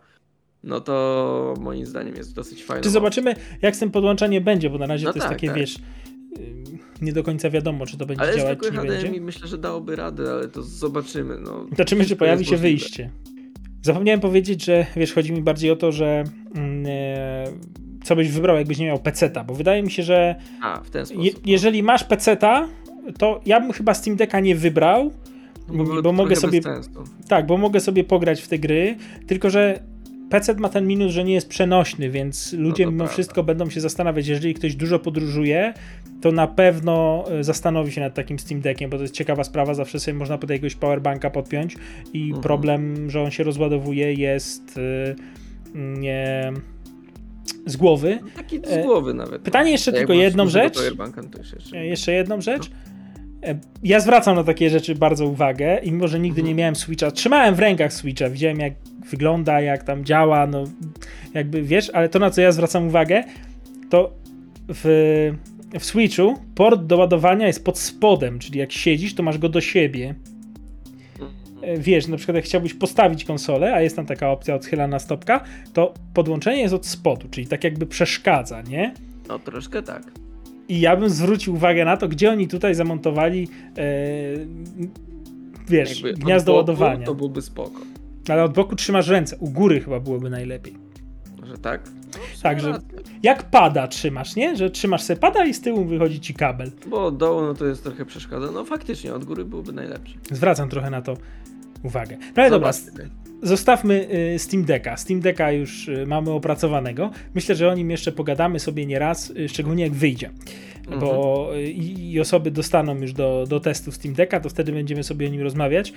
no 0.63 0.81
to 0.81 1.53
moim 1.59 1.85
zdaniem 1.85 2.15
jest 2.15 2.35
dosyć 2.35 2.63
fajne. 2.63 2.83
Czy 2.83 2.89
zobaczymy, 2.89 3.35
jak 3.61 3.75
z 3.75 3.79
tym 3.79 3.91
podłączaniem 3.91 4.43
będzie, 4.43 4.69
bo 4.69 4.77
na 4.77 4.85
razie 4.87 5.05
No 5.05 5.11
to 5.13 5.17
jest 5.17 5.27
tak, 5.27 5.37
takie, 5.37 5.47
tak. 5.47 5.57
wiesz, 5.57 5.75
ym, 6.39 6.63
nie 7.01 7.13
do 7.13 7.23
końca 7.23 7.49
wiadomo, 7.49 7.85
czy 7.85 7.97
to 7.97 8.05
będzie 8.05 8.23
Ale 8.23 8.37
działać, 8.37 8.59
czy 8.59 8.71
nie 8.71 8.77
będzie. 8.77 9.21
myślę, 9.21 9.47
że 9.47 9.57
dałoby 9.57 9.95
radę, 9.95 10.31
ale 10.31 10.47
to 10.47 10.63
zobaczymy. 10.63 11.37
No. 11.39 11.65
Zobaczymy, 11.69 12.05
czy 12.05 12.15
pojawi 12.15 12.39
jest 12.39 12.49
się 12.49 12.55
możliwe. 12.55 12.69
wyjście. 12.77 13.09
Zapomniałem 13.81 14.19
powiedzieć, 14.19 14.65
że 14.65 14.85
wiesz, 14.95 15.13
chodzi 15.13 15.31
mi 15.33 15.41
bardziej 15.41 15.71
o 15.71 15.75
to, 15.75 15.91
że 15.91 16.23
mm, 16.55 16.83
e, 16.87 17.43
co 18.09 18.15
byś 18.15 18.29
wybrał, 18.31 18.57
jakbyś 18.57 18.77
nie 18.77 18.85
miał 18.85 18.99
peceta, 18.99 19.43
bo 19.43 19.53
wydaje 19.53 19.83
mi 19.83 19.91
się, 19.91 20.03
że 20.03 20.35
A, 20.61 20.81
w 20.81 20.89
ten 20.89 21.05
sposób. 21.05 21.23
je, 21.25 21.31
jeżeli 21.45 21.83
masz 21.83 22.03
peceta, 22.03 22.67
to 23.17 23.41
ja 23.45 23.59
bym 23.61 23.71
chyba 23.71 23.93
Steam 23.93 24.17
Decka 24.17 24.39
nie 24.39 24.55
wybrał, 24.55 25.11
Bo, 25.67 25.83
bo 25.83 26.01
to 26.01 26.11
mogę 26.11 26.35
sobie- 26.35 26.61
tak, 27.27 27.45
bo 27.45 27.57
mogę 27.57 27.79
sobie 27.79 28.03
pograć 28.03 28.41
w 28.41 28.47
te 28.47 28.59
gry, 28.59 28.95
tylko 29.27 29.49
że 29.49 29.79
PC 30.29 30.53
ma 30.53 30.69
ten 30.69 30.87
minus, 30.87 31.11
że 31.11 31.23
nie 31.23 31.33
jest 31.33 31.49
przenośny, 31.49 32.09
więc 32.09 32.53
ludzie 32.53 32.83
to 32.83 32.89
mimo 32.91 32.99
prawda. 32.99 33.13
wszystko 33.13 33.43
będą 33.43 33.69
się 33.69 33.81
zastanawiać, 33.81 34.27
jeżeli 34.27 34.53
ktoś 34.53 34.75
dużo 34.75 34.99
podróżuje, 34.99 35.73
to 36.21 36.31
na 36.31 36.47
pewno 36.47 37.25
e, 37.31 37.43
zastanowi 37.43 37.91
się 37.91 38.01
nad 38.01 38.13
takim 38.13 38.39
Steam 38.39 38.61
Deckiem, 38.61 38.89
bo 38.89 38.97
to 38.97 39.03
jest 39.03 39.13
ciekawa 39.13 39.43
sprawa, 39.43 39.73
zawsze 39.73 39.99
sobie 39.99 40.17
można 40.17 40.37
pod 40.37 40.49
jakiegoś 40.49 40.75
powerbanka 40.75 41.29
podpiąć 41.29 41.75
i 42.13 42.23
Mhm. 42.23 42.43
problem, 42.43 43.09
że 43.09 43.21
on 43.21 43.31
się 43.31 43.43
rozładowuje 43.43 44.13
jest 44.13 44.77
e, 44.77 45.15
nie 45.75 46.51
z 47.65 47.75
głowy. 47.77 48.19
Taki 48.35 48.59
z 48.59 48.69
E, 48.71 48.83
głowy 48.83 49.13
nawet. 49.13 49.41
pytanie 49.41 49.71
jeszcze 49.71 49.91
A 49.91 49.93
jak 49.93 49.99
tylko 49.99 50.13
jedną 50.13 50.47
rzecz. 50.49 50.75
no 50.97 51.23
jeszcze... 51.37 51.77
E, 51.77 51.85
Jeszcze 51.85 52.11
jedną 52.13 52.41
rzecz. 52.41 52.69
E, 53.43 53.59
Ja 53.83 53.99
zwracam 53.99 54.35
na 54.35 54.43
takie 54.43 54.69
rzeczy 54.69 54.95
bardzo 54.95 55.25
uwagę 55.27 55.79
i 55.83 55.91
mimo, 55.91 56.07
że 56.07 56.19
nigdy 56.19 56.43
nie 56.43 56.55
miałem 56.55 56.75
Switcha, 56.75 57.11
trzymałem 57.11 57.55
w 57.55 57.59
rękach 57.59 57.93
Switcha, 57.93 58.29
widziałem 58.29 58.59
jak 58.59 58.73
wygląda, 59.11 59.61
jak 59.61 59.83
tam 59.83 60.05
działa, 60.05 60.47
no 60.47 60.63
jakby 61.33 61.61
wiesz, 61.63 61.89
ale 61.89 62.09
to 62.09 62.19
na 62.19 62.29
co 62.29 62.41
ja 62.41 62.51
zwracam 62.51 62.87
uwagę, 62.87 63.23
to 63.89 64.13
w, 64.67 65.31
w 65.79 65.85
Switchu 65.85 66.33
port 66.55 66.81
do 66.83 66.97
ładowania 66.97 67.47
jest 67.47 67.65
pod 67.65 67.79
spodem, 67.79 68.39
czyli 68.39 68.59
jak 68.59 68.71
siedzisz, 68.71 69.13
to 69.15 69.23
masz 69.23 69.37
go 69.37 69.49
do 69.49 69.61
siebie. 69.61 70.15
E, 71.69 71.77
Wiesz, 71.77 72.07
na 72.07 72.17
przykład 72.17 72.35
jak 72.35 72.45
chciałbyś 72.45 72.73
postawić 72.73 73.25
konsolę, 73.25 73.73
a 73.73 73.81
jest 73.81 73.95
tam 73.95 74.05
taka 74.05 74.31
opcja 74.31 74.55
odchylana 74.55 74.99
stopka, 74.99 75.43
to 75.73 75.93
podłączenie 76.13 76.61
jest 76.61 76.73
od 76.73 76.85
spodu, 76.85 77.27
czyli 77.31 77.47
tak 77.47 77.63
jakby 77.63 77.85
przeszkadza, 77.85 78.61
nie? 78.61 78.93
No 79.27 79.39
troszkę 79.39 79.83
tak. 79.83 80.03
I 80.69 80.79
ja 80.79 80.97
bym 80.97 81.09
zwrócił 81.09 81.53
uwagę 81.53 81.85
na 81.85 81.97
to, 81.97 82.07
gdzie 82.07 82.31
oni 82.31 82.47
tutaj 82.47 82.75
zamontowali 82.75 83.47
e, 83.77 83.83
wiesz, 85.67 86.03
Jakby 86.03 86.13
gniazdo 86.13 86.51
boku 86.51 86.57
ładowania. 86.57 87.05
To 87.05 87.15
byłby 87.15 87.41
spoko. 87.41 87.81
Ale 88.29 88.43
od 88.43 88.53
boku 88.53 88.75
trzymasz 88.75 89.07
ręce, 89.07 89.37
u 89.37 89.49
góry 89.49 89.81
chyba 89.81 89.99
byłoby 89.99 90.29
najlepiej. 90.29 90.75
Że 91.43 91.57
tak? 91.57 91.81
No, 91.85 92.11
w 92.11 92.15
sumie 92.15 92.41
Także 92.41 92.79
jak 93.23 93.43
pada 93.43 93.87
trzymasz, 93.87 94.35
nie? 94.35 94.55
Że 94.55 94.69
trzymasz 94.69 95.01
sobie 95.01 95.19
pada 95.19 95.45
i 95.45 95.53
z 95.53 95.61
tyłu 95.61 95.85
wychodzi 95.85 96.19
ci 96.19 96.33
kabel. 96.33 96.71
Bo 96.87 97.05
od 97.05 97.17
dołu 97.17 97.41
no 97.41 97.53
to 97.53 97.65
jest 97.65 97.83
trochę 97.83 98.05
przeszkadza. 98.05 98.51
No 98.51 98.65
faktycznie, 98.65 99.13
od 99.13 99.25
góry 99.25 99.45
byłoby 99.45 99.73
najlepsze. 99.73 100.15
Zwracam 100.31 100.69
trochę 100.69 100.89
na 100.89 101.01
to 101.01 101.17
uwagę. 101.83 102.17
No 102.35 102.43
ale 102.43 102.49
dobra, 102.49 102.71
zostawmy 103.43 104.07
y, 104.35 104.39
Steam 104.39 104.65
Decka. 104.65 104.97
Steam 104.97 105.19
Decka 105.19 105.51
już 105.51 105.87
y, 105.87 106.05
mamy 106.07 106.31
opracowanego. 106.31 107.11
Myślę, 107.35 107.55
że 107.55 107.69
o 107.69 107.73
nim 107.73 107.91
jeszcze 107.91 108.11
pogadamy 108.11 108.59
sobie 108.59 108.85
nieraz, 108.85 109.29
y, 109.29 109.49
szczególnie 109.49 109.83
jak 109.83 109.93
wyjdzie. 109.93 110.29
Bo 110.99 111.51
y, 111.55 111.71
i, 111.71 112.19
osoby 112.19 112.51
dostaną 112.51 112.95
już 112.95 113.13
do, 113.13 113.45
do 113.49 113.59
testu 113.59 113.91
Steam 113.91 114.15
Decka, 114.15 114.39
to 114.39 114.49
wtedy 114.49 114.71
będziemy 114.71 115.03
sobie 115.03 115.27
o 115.27 115.29
nim 115.29 115.41
rozmawiać. 115.41 115.93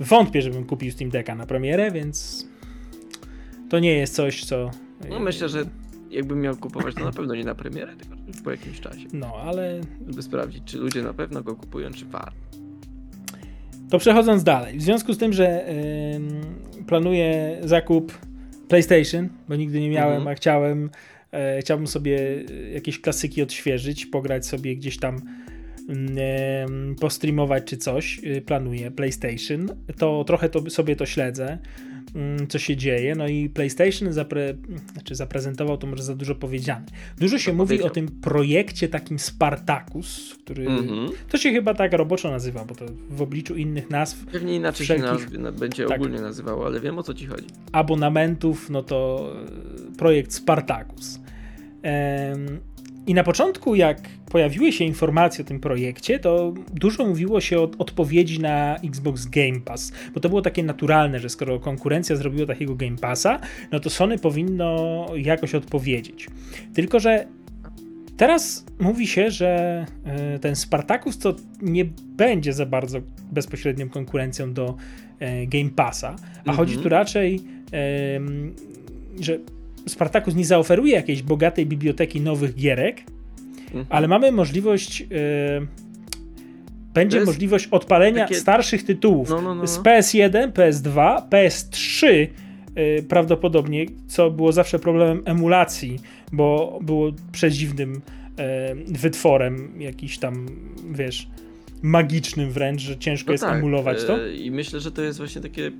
Wątpię, 0.00 0.42
żebym 0.42 0.64
kupił 0.64 0.92
Steam 0.92 1.10
Decka 1.10 1.34
na 1.34 1.46
premierę, 1.46 1.90
więc 1.90 2.46
to 3.70 3.78
nie 3.78 3.92
jest 3.92 4.14
coś, 4.14 4.44
co. 4.44 4.70
No 5.10 5.20
myślę, 5.20 5.48
że 5.48 5.64
jakbym 6.10 6.40
miał 6.40 6.56
kupować, 6.56 6.94
to 6.94 7.04
na 7.04 7.12
pewno 7.12 7.34
nie 7.34 7.44
na 7.44 7.54
premierę, 7.54 7.96
tylko 7.96 8.16
po 8.44 8.50
jakimś 8.50 8.80
czasie. 8.80 9.06
No, 9.12 9.34
ale 9.44 9.80
Żeby 10.06 10.22
sprawdzić, 10.22 10.62
czy 10.64 10.78
ludzie 10.78 11.02
na 11.02 11.12
pewno 11.14 11.42
go 11.42 11.56
kupują, 11.56 11.90
czy 11.90 12.04
warto. 12.04 12.45
To 13.90 13.98
przechodząc 13.98 14.44
dalej, 14.44 14.78
w 14.78 14.82
związku 14.82 15.12
z 15.12 15.18
tym, 15.18 15.32
że 15.32 15.68
ym, 16.14 16.40
planuję 16.86 17.58
zakup 17.64 18.18
PlayStation, 18.68 19.28
bo 19.48 19.56
nigdy 19.56 19.80
nie 19.80 19.90
miałem, 19.90 20.16
Mhm. 20.16 20.28
a 20.28 20.34
chciałem, 20.34 20.90
e, 21.32 21.60
chciałbym 21.60 21.86
sobie 21.86 22.44
jakieś 22.72 23.00
klasyki 23.00 23.42
odświeżyć, 23.42 24.06
pograć 24.06 24.46
sobie 24.46 24.76
gdzieś 24.76 24.98
tam, 24.98 25.20
postreamować 27.00 27.64
czy 27.64 27.76
coś, 27.76 28.20
y, 28.24 28.40
planuję 28.40 28.90
PlayStation, 28.90 29.68
to 29.98 30.24
trochę 30.24 30.48
to 30.48 30.70
sobie 30.70 30.96
to 30.96 31.06
śledzę, 31.06 31.58
co 32.48 32.58
się 32.58 32.76
dzieje, 32.76 33.14
no 33.14 33.28
i 33.28 33.48
PlayStation 33.48 34.12
zapre, 34.12 34.54
znaczy 34.92 35.14
zaprezentował, 35.14 35.78
to 35.78 35.86
może 35.86 36.02
za 36.02 36.14
dużo 36.14 36.34
powiedziane. 36.34 36.86
Dużo 37.18 37.38
się 37.38 37.52
mówi 37.52 37.68
powiedział. 37.68 37.86
o 37.86 37.90
tym 37.90 38.08
projekcie 38.08 38.88
takim 38.88 39.18
Spartacus, 39.18 40.34
który 40.44 40.66
Mhm. 40.66 41.08
to 41.28 41.38
się 41.38 41.52
chyba 41.52 41.74
tak 41.74 41.92
roboczo 41.92 42.30
nazywa, 42.30 42.64
bo 42.64 42.74
to 42.74 42.84
w 43.10 43.22
obliczu 43.22 43.56
innych 43.56 43.90
nazw 43.90 44.26
Pewnie 44.26 44.54
inaczej 44.56 44.86
się 44.86 44.94
Wszelkich- 44.94 45.22
nazwie, 45.22 45.38
na- 45.38 45.52
będzie 45.52 45.86
tak. 45.86 45.96
ogólnie 46.00 46.20
nazywało, 46.20 46.66
ale 46.66 46.80
wiem 46.80 46.98
o 46.98 47.02
co 47.02 47.14
ci 47.14 47.26
chodzi. 47.26 47.46
abonamentów, 47.72 48.70
no 48.70 48.82
to 48.82 49.30
e, 49.92 49.96
projekt 49.96 50.32
Spartacus. 50.32 51.20
Em, 51.82 52.60
I 53.06 53.14
na 53.14 53.24
początku, 53.24 53.74
jak 53.74 54.00
pojawiły 54.36 54.72
się 54.72 54.84
informacje 54.84 55.44
o 55.44 55.48
tym 55.48 55.60
projekcie, 55.60 56.18
to 56.18 56.54
dużo 56.74 57.06
mówiło 57.06 57.40
się 57.40 57.58
o 57.58 57.70
odpowiedzi 57.78 58.40
na 58.40 58.76
Xbox 58.76 59.26
Game 59.26 59.60
Pass, 59.64 59.92
bo 60.14 60.20
to 60.20 60.28
było 60.28 60.42
takie 60.42 60.62
naturalne, 60.62 61.20
że 61.20 61.28
skoro 61.28 61.60
konkurencja 61.60 62.16
zrobiła 62.16 62.46
takiego 62.46 62.74
Game 62.74 62.96
Passa, 62.96 63.40
no 63.72 63.80
to 63.80 63.90
Sony 63.90 64.18
powinno 64.18 65.06
jakoś 65.16 65.54
odpowiedzieć. 65.54 66.26
Tylko, 66.74 67.00
że 67.00 67.26
Teraz 68.16 68.64
mówi 68.80 69.06
się, 69.06 69.30
że 69.30 69.86
e, 70.04 70.38
ten 70.38 70.56
Spartacus 70.56 71.18
to 71.18 71.36
nie 71.62 71.84
będzie 72.16 72.52
za 72.52 72.66
bardzo 72.66 72.98
bezpośrednią 73.32 73.88
konkurencją 73.88 74.52
do 74.52 74.76
e, 75.18 75.46
Game 75.46 75.70
Passa, 75.70 76.08
a 76.08 76.38
Mhm. 76.38 76.56
chodzi 76.56 76.78
tu 76.78 76.88
raczej, 76.88 77.40
że 79.20 79.38
Spartacus 79.88 80.34
nie 80.34 80.44
zaoferuje 80.44 80.94
jakiejś 80.94 81.22
bogatej 81.22 81.66
biblioteki 81.66 82.20
nowych 82.20 82.54
gierek, 82.54 83.02
Mhm. 83.66 83.86
ale 83.88 84.08
mamy 84.08 84.32
możliwość. 84.32 85.02
e, 85.02 85.06
będzie 86.94 87.24
możliwość 87.24 87.66
odpalenia 87.70 88.22
takie- 88.24 88.34
starszych 88.40 88.82
tytułów 88.84 89.28
No, 89.30 89.40
no, 89.42 89.54
no, 89.54 89.66
z 89.66 89.76
no. 89.76 89.82
PS1, 89.82 90.52
PS2, 90.52 91.22
PS3 91.30 92.06
y, 92.78 93.04
prawdopodobnie, 93.08 93.86
co 94.08 94.30
było 94.30 94.52
zawsze 94.52 94.78
problemem 94.78 95.22
emulacji, 95.24 95.98
bo 96.32 96.78
było 96.82 97.12
przedziwnym 97.32 98.00
e, 98.38 98.74
wytworem, 98.88 99.80
jakiś 99.80 100.18
tam, 100.18 100.46
wiesz, 100.90 101.28
magicznym 101.82 102.50
wręcz, 102.50 102.80
że 102.82 102.96
ciężko 102.96 103.32
jest 103.32 103.44
emulować 103.44 104.04
to. 104.04 104.24
e, 104.24 104.34
I 104.34 104.50
myślę, 104.50 104.80
że 104.80 104.92
to 104.92 105.02
jest 105.02 105.18
właśnie 105.18 105.40
takie. 105.42 105.72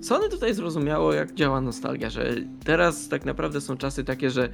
Sony 0.00 0.28
tutaj 0.28 0.54
zrozumiało, 0.54 1.12
jak 1.12 1.34
działa 1.34 1.60
nostalgia, 1.60 2.10
że 2.10 2.34
teraz 2.64 3.08
tak 3.08 3.24
naprawdę 3.24 3.60
są 3.60 3.76
czasy 3.76 4.04
takie, 4.04 4.30
że 4.30 4.48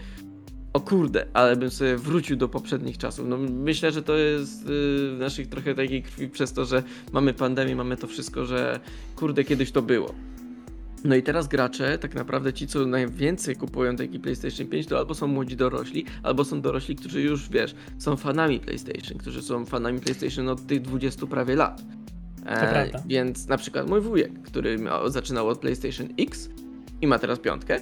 o 0.76 0.80
kurde, 0.80 1.26
ale 1.32 1.56
bym 1.56 1.70
sobie 1.70 1.96
wrócił 1.96 2.36
do 2.36 2.48
poprzednich 2.48 2.98
czasów. 2.98 3.26
No 3.28 3.36
myślę, 3.38 3.92
że 3.92 4.02
to 4.02 4.16
jest 4.16 4.62
y, 4.62 4.66
w 4.66 5.16
naszych 5.18 5.46
trochę 5.48 5.74
takiej 5.74 6.02
krwi 6.02 6.28
przez 6.28 6.52
to, 6.52 6.64
że 6.64 6.82
mamy 7.12 7.34
pandemię, 7.34 7.76
mamy 7.76 7.96
to 7.96 8.06
wszystko, 8.06 8.46
że 8.46 8.80
kurde, 9.16 9.44
kiedyś 9.44 9.72
to 9.72 9.82
było. 9.82 10.14
No 11.04 11.14
i 11.14 11.22
teraz 11.22 11.48
gracze, 11.48 11.98
tak 11.98 12.14
naprawdę 12.14 12.52
ci, 12.52 12.66
co 12.66 12.86
najwięcej 12.86 13.56
kupują 13.56 13.96
taki 13.96 14.20
PlayStation 14.20 14.66
5, 14.66 14.86
to 14.86 14.98
albo 14.98 15.14
są 15.14 15.26
młodzi 15.26 15.56
dorośli, 15.56 16.04
albo 16.22 16.44
są 16.44 16.60
dorośli, 16.60 16.96
którzy 16.96 17.22
już, 17.22 17.48
wiesz, 17.48 17.74
są 17.98 18.16
fanami 18.16 18.60
PlayStation, 18.60 19.18
którzy 19.18 19.42
są 19.42 19.64
fanami 19.64 20.00
PlayStation 20.00 20.48
od 20.48 20.66
tych 20.66 20.82
20 20.82 21.26
prawie 21.26 21.56
lat. 21.56 21.82
E. 22.46 22.90
Więc 23.06 23.48
na 23.48 23.56
przykład 23.56 23.88
mój 23.88 24.00
wujek, 24.00 24.42
który 24.42 24.78
miał, 24.78 25.10
zaczynał 25.10 25.48
od 25.48 25.58
PlayStation 25.58 26.08
X 26.18 26.48
i 27.00 27.06
ma 27.06 27.18
teraz 27.18 27.38
piątkę. 27.38 27.80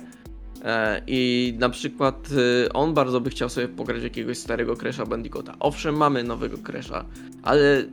E, 0.65 1.03
I 1.07 1.55
na 1.59 1.69
przykład 1.69 2.29
y, 2.67 2.73
on 2.73 2.95
bardzo 2.95 3.21
by 3.21 3.31
chciał 3.31 3.49
sobie 3.49 3.69
pograć 3.69 4.03
jakiegoś 4.03 4.39
starego 4.39 4.75
Crash'a 4.75 5.09
Bandicoota. 5.09 5.55
Owszem, 5.61 5.97
mamy 5.97 6.25
nowego 6.25 6.57
Crash'a, 6.57 7.05
ale 7.43 7.85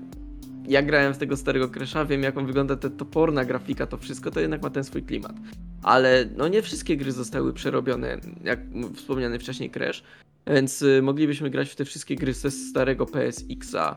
ja 0.67 0.81
grałem 0.81 1.13
w 1.13 1.17
tego 1.17 1.37
starego 1.37 1.67
Crash'a, 1.67 2.07
wiem 2.07 2.23
jak 2.23 2.37
on 2.37 2.45
wygląda, 2.45 2.75
ta 2.75 2.89
toporna 2.89 3.45
grafika, 3.45 3.87
to 3.87 3.97
wszystko, 3.97 4.31
to 4.31 4.39
jednak 4.39 4.61
ma 4.61 4.69
ten 4.69 4.83
swój 4.83 5.03
klimat. 5.03 5.35
Ale 5.83 6.25
no 6.37 6.47
nie 6.47 6.61
wszystkie 6.61 6.97
gry 6.97 7.11
zostały 7.11 7.53
przerobione, 7.53 8.19
jak 8.43 8.59
wspomniany 8.95 9.39
wcześniej 9.39 9.69
Crash, 9.69 10.03
więc 10.47 10.81
y, 10.81 11.01
moglibyśmy 11.01 11.49
grać 11.49 11.69
w 11.69 11.75
te 11.75 11.85
wszystkie 11.85 12.15
gry 12.15 12.33
ze 12.33 12.51
starego 12.51 13.05
PSX-a. 13.05 13.95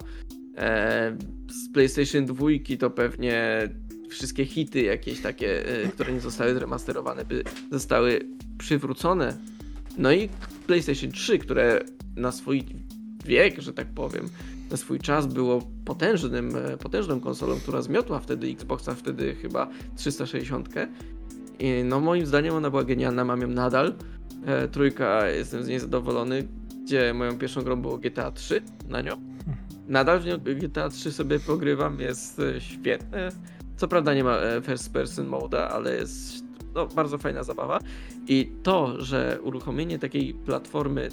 E, 0.57 1.17
z 1.49 1.73
PlayStation 1.73 2.27
2 2.27 2.47
to 2.79 2.91
pewnie 2.91 3.69
wszystkie 4.09 4.45
hity 4.45 4.83
jakieś 4.83 5.21
takie, 5.21 5.81
y, 5.85 5.89
które 5.89 6.13
nie 6.13 6.21
zostały 6.21 6.55
zremasterowane, 6.55 7.25
by 7.25 7.45
zostały 7.71 8.21
przywrócone. 8.59 9.37
No 9.99 10.13
i 10.13 10.29
PlayStation 10.67 11.13
3, 11.13 11.39
które 11.39 11.81
na 12.17 12.33
swój 12.33 12.65
wiek, 13.25 13.61
że 13.61 13.73
tak 13.73 13.87
powiem, 13.87 14.29
na 14.71 14.77
swój 14.77 14.99
czas 14.99 15.27
było 15.27 15.63
potężnym, 15.85 16.57
e, 16.57 16.77
potężną 16.77 17.21
konsolą, 17.21 17.61
która 17.61 17.83
zmiotła 17.83 18.21
wtedy 18.21 18.47
Xboxa, 18.47 18.95
wtedy 18.95 19.35
chyba 19.35 19.69
360. 19.97 20.69
I 21.59 21.83
no 21.85 22.01
moim 22.01 22.27
zdaniem 22.27 22.55
ona 22.55 22.71
była 22.71 22.85
genialna, 22.85 23.25
mam 23.25 23.41
ją 23.41 23.49
nadal. 23.49 23.95
E, 24.47 24.69
trójka, 24.69 25.29
jestem 25.29 25.65
z 25.65 25.69
niej 25.69 25.81
zadowolony, 25.81 26.49
gdzie 26.85 27.15
moją 27.15 27.39
pierwszą 27.39 27.63
grą 27.63 27.83
było 27.83 27.99
GTA 27.99 28.31
3 28.31 28.63
na 28.89 29.01
nią. 29.01 29.35
Nadal 29.89 30.21
w 30.21 30.27
nią 30.27 30.39
GTA 30.39 30.89
3 30.89 31.13
sobie 31.13 31.41
pogrywam, 31.41 32.01
jest 32.01 32.41
e, 32.41 32.61
świetne. 32.61 33.29
Co 33.77 33.89
prawda 33.89 34.15
nie 34.15 34.25
ma 34.25 34.37
e, 34.37 34.63
first 34.63 34.93
person 34.93 35.27
moda, 35.27 35.69
ale 35.69 35.97
jest 35.97 36.45
no, 36.75 36.87
bardzo 36.87 37.19
fajna 37.19 37.43
zabawa. 37.43 37.79
I 38.29 38.53
to, 38.63 39.03
że 39.03 39.39
uruchomienie 39.43 39.99
takiej 39.99 40.35
platformy 40.35 41.09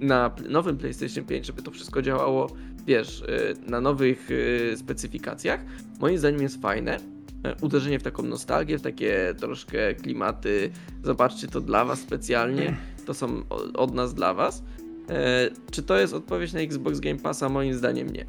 na 0.00 0.30
nowym 0.48 0.78
PlayStation 0.78 1.24
5, 1.24 1.46
żeby 1.46 1.62
to 1.62 1.70
wszystko 1.70 2.02
działało, 2.02 2.50
wiesz, 2.86 3.20
y, 3.20 3.70
na 3.70 3.80
nowych 3.80 4.28
specyfikacjach, 4.76 5.60
moim 6.00 6.18
zdaniem 6.18 6.42
jest 6.42 6.62
fajne. 6.62 6.98
E, 7.44 7.54
Uderzenie 7.60 7.98
w 7.98 8.02
taką 8.02 8.22
nostalgię, 8.22 8.78
w 8.78 8.82
takie 8.82 9.34
troszkę 9.38 9.94
klimaty. 9.94 10.70
Zobaczcie 11.02 11.48
to 11.48 11.60
dla 11.60 11.84
Was 11.84 12.00
specjalnie. 12.00 12.76
To 13.06 13.14
są 13.14 13.42
od 13.74 13.94
nas 13.94 14.14
dla 14.14 14.34
Was. 14.34 14.62
E, 15.12 15.50
Czy 15.70 15.82
to 15.82 15.98
jest 15.98 16.14
odpowiedź 16.14 16.52
na 16.52 16.60
Xbox 16.60 17.00
Game 17.00 17.18
Passa? 17.18 17.48
Moim 17.48 17.74
zdaniem 17.74 18.10
nie. 18.10 18.24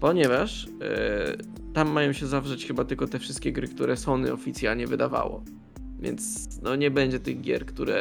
Ponieważ 0.00 0.66
e, 0.66 1.36
tam 1.74 1.90
mają 1.90 2.12
się 2.12 2.26
zawrzeć 2.26 2.66
chyba 2.66 2.84
tylko 2.84 3.06
te 3.06 3.18
wszystkie 3.18 3.52
gry, 3.52 3.68
które 3.68 3.96
Sony 3.96 4.32
oficjalnie 4.32 4.86
wydawało. 4.86 5.42
Więc 6.00 6.48
no 6.62 6.76
nie 6.76 6.90
będzie 6.90 7.20
tych 7.20 7.40
gier, 7.40 7.66
które 7.66 8.00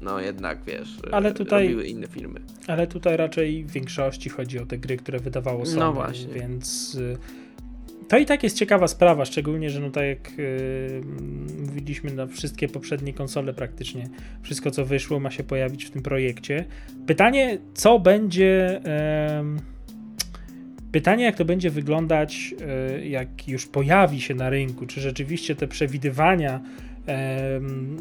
no 0.00 0.20
jednak 0.20 0.58
wiesz, 0.66 0.96
Ale 1.12 1.34
tutaj- 1.34 1.62
robiły 1.64 1.84
inne 1.86 2.06
filmy. 2.06 2.40
Ale 2.66 2.86
tutaj 2.86 3.16
raczej 3.16 3.64
w 3.64 3.70
większości 3.70 4.28
chodzi 4.30 4.58
o 4.58 4.66
te 4.66 4.78
gry, 4.78 4.96
które 4.96 5.18
wydawało 5.18 5.66
Sony, 5.66 5.78
No 5.80 5.92
właśnie. 5.92 6.34
więc 6.34 6.94
y, 6.94 7.16
to 8.12 8.18
i 8.18 8.26
tak 8.26 8.42
jest 8.42 8.56
ciekawa 8.56 8.88
sprawa, 8.88 9.24
szczególnie, 9.24 9.70
że 9.70 9.80
no 9.80 9.90
tak 9.90 10.04
jak 10.04 10.32
y, 10.38 11.02
mówiliśmy, 11.66 12.10
no 12.12 12.26
wszystkie 12.26 12.68
poprzednie 12.68 13.12
konsole 13.12 13.54
praktycznie, 13.54 14.08
wszystko 14.42 14.70
co 14.70 14.84
wyszło 14.84 15.20
ma 15.20 15.30
się 15.30 15.44
pojawić 15.44 15.84
w 15.84 15.90
tym 15.90 16.02
projekcie. 16.02 16.64
Pytanie, 17.06 17.58
co 17.74 17.98
będzie... 17.98 18.80
em, 18.84 19.60
Pytanie, 20.92 21.24
jak 21.24 21.36
to 21.36 21.44
będzie 21.44 21.70
wyglądać, 21.70 22.54
e, 22.98 23.08
jak 23.08 23.48
już 23.48 23.66
pojawi 23.66 24.20
się 24.20 24.34
na 24.34 24.50
rynku, 24.50 24.86
czy 24.86 25.00
rzeczywiście 25.00 25.54
te 25.54 25.68
przewidywania 25.68 26.60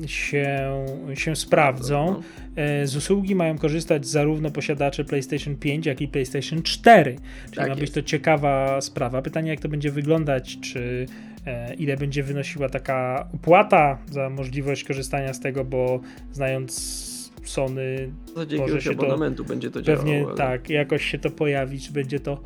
się, 0.05 0.85
się 1.13 1.35
sprawdzą. 1.35 2.05
No. 2.11 2.21
E, 2.63 2.87
Z 2.87 2.95
usługi 2.95 3.35
mają 3.35 3.57
korzystać 3.57 4.07
zarówno 4.07 4.51
posiadacze 4.51 5.03
PlayStation 5.05 5.55
5, 5.55 5.85
jak 5.85 6.01
i 6.01 6.07
PlayStation 6.07 6.63
4. 6.63 7.15
Czyli 7.45 7.55
Tak 7.57 7.67
ma 7.69 7.73
być 7.75 7.81
jest. 7.81 7.93
to 7.93 8.01
ciekawa 8.01 8.81
sprawa. 8.81 9.21
Pytanie, 9.21 9.49
jak 9.49 9.59
to 9.59 9.69
będzie 9.69 9.91
wyglądać, 9.91 10.59
czy 10.59 11.05
e, 11.45 11.73
ile 11.73 11.97
będzie 11.97 12.23
wynosiła 12.23 12.69
taka 12.69 13.27
opłata 13.35 13.97
za 14.11 14.29
możliwość 14.29 14.83
korzystania 14.83 15.33
z 15.33 15.39
tego, 15.39 15.65
bo 15.65 15.99
znając 16.31 17.01
Sony, 17.43 18.11
W 18.25 18.29
zasadzie 18.29 18.57
Może 18.57 18.81
się 18.81 18.89
to 18.95 18.95
abonamentu 19.03 19.45
będzie 19.45 19.71
to 19.71 19.81
pewnie 19.83 20.11
działało. 20.13 20.27
ale- 20.27 20.37
tak, 20.37 20.69
jakoś 20.69 21.05
się 21.05 21.19
to 21.19 21.29
pojawi, 21.29 21.79
czy 21.79 21.91
będzie 21.93 22.19
to. 22.19 22.43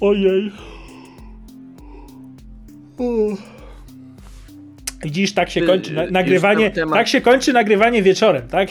Ojej. 0.00 0.52
Uff. 2.98 3.61
Widzisz, 5.02 5.32
tak 5.34 5.50
się 5.50 5.60
kończy 5.62 5.92
na, 5.94 6.02
już 6.02 6.12
nagrywanie. 6.12 6.70
temat- 6.70 6.92
Tak 6.94 7.08
się 7.08 7.20
kończy 7.20 7.52
nagrywanie 7.52 8.02
wieczorem, 8.02 8.48
tak? 8.48 8.68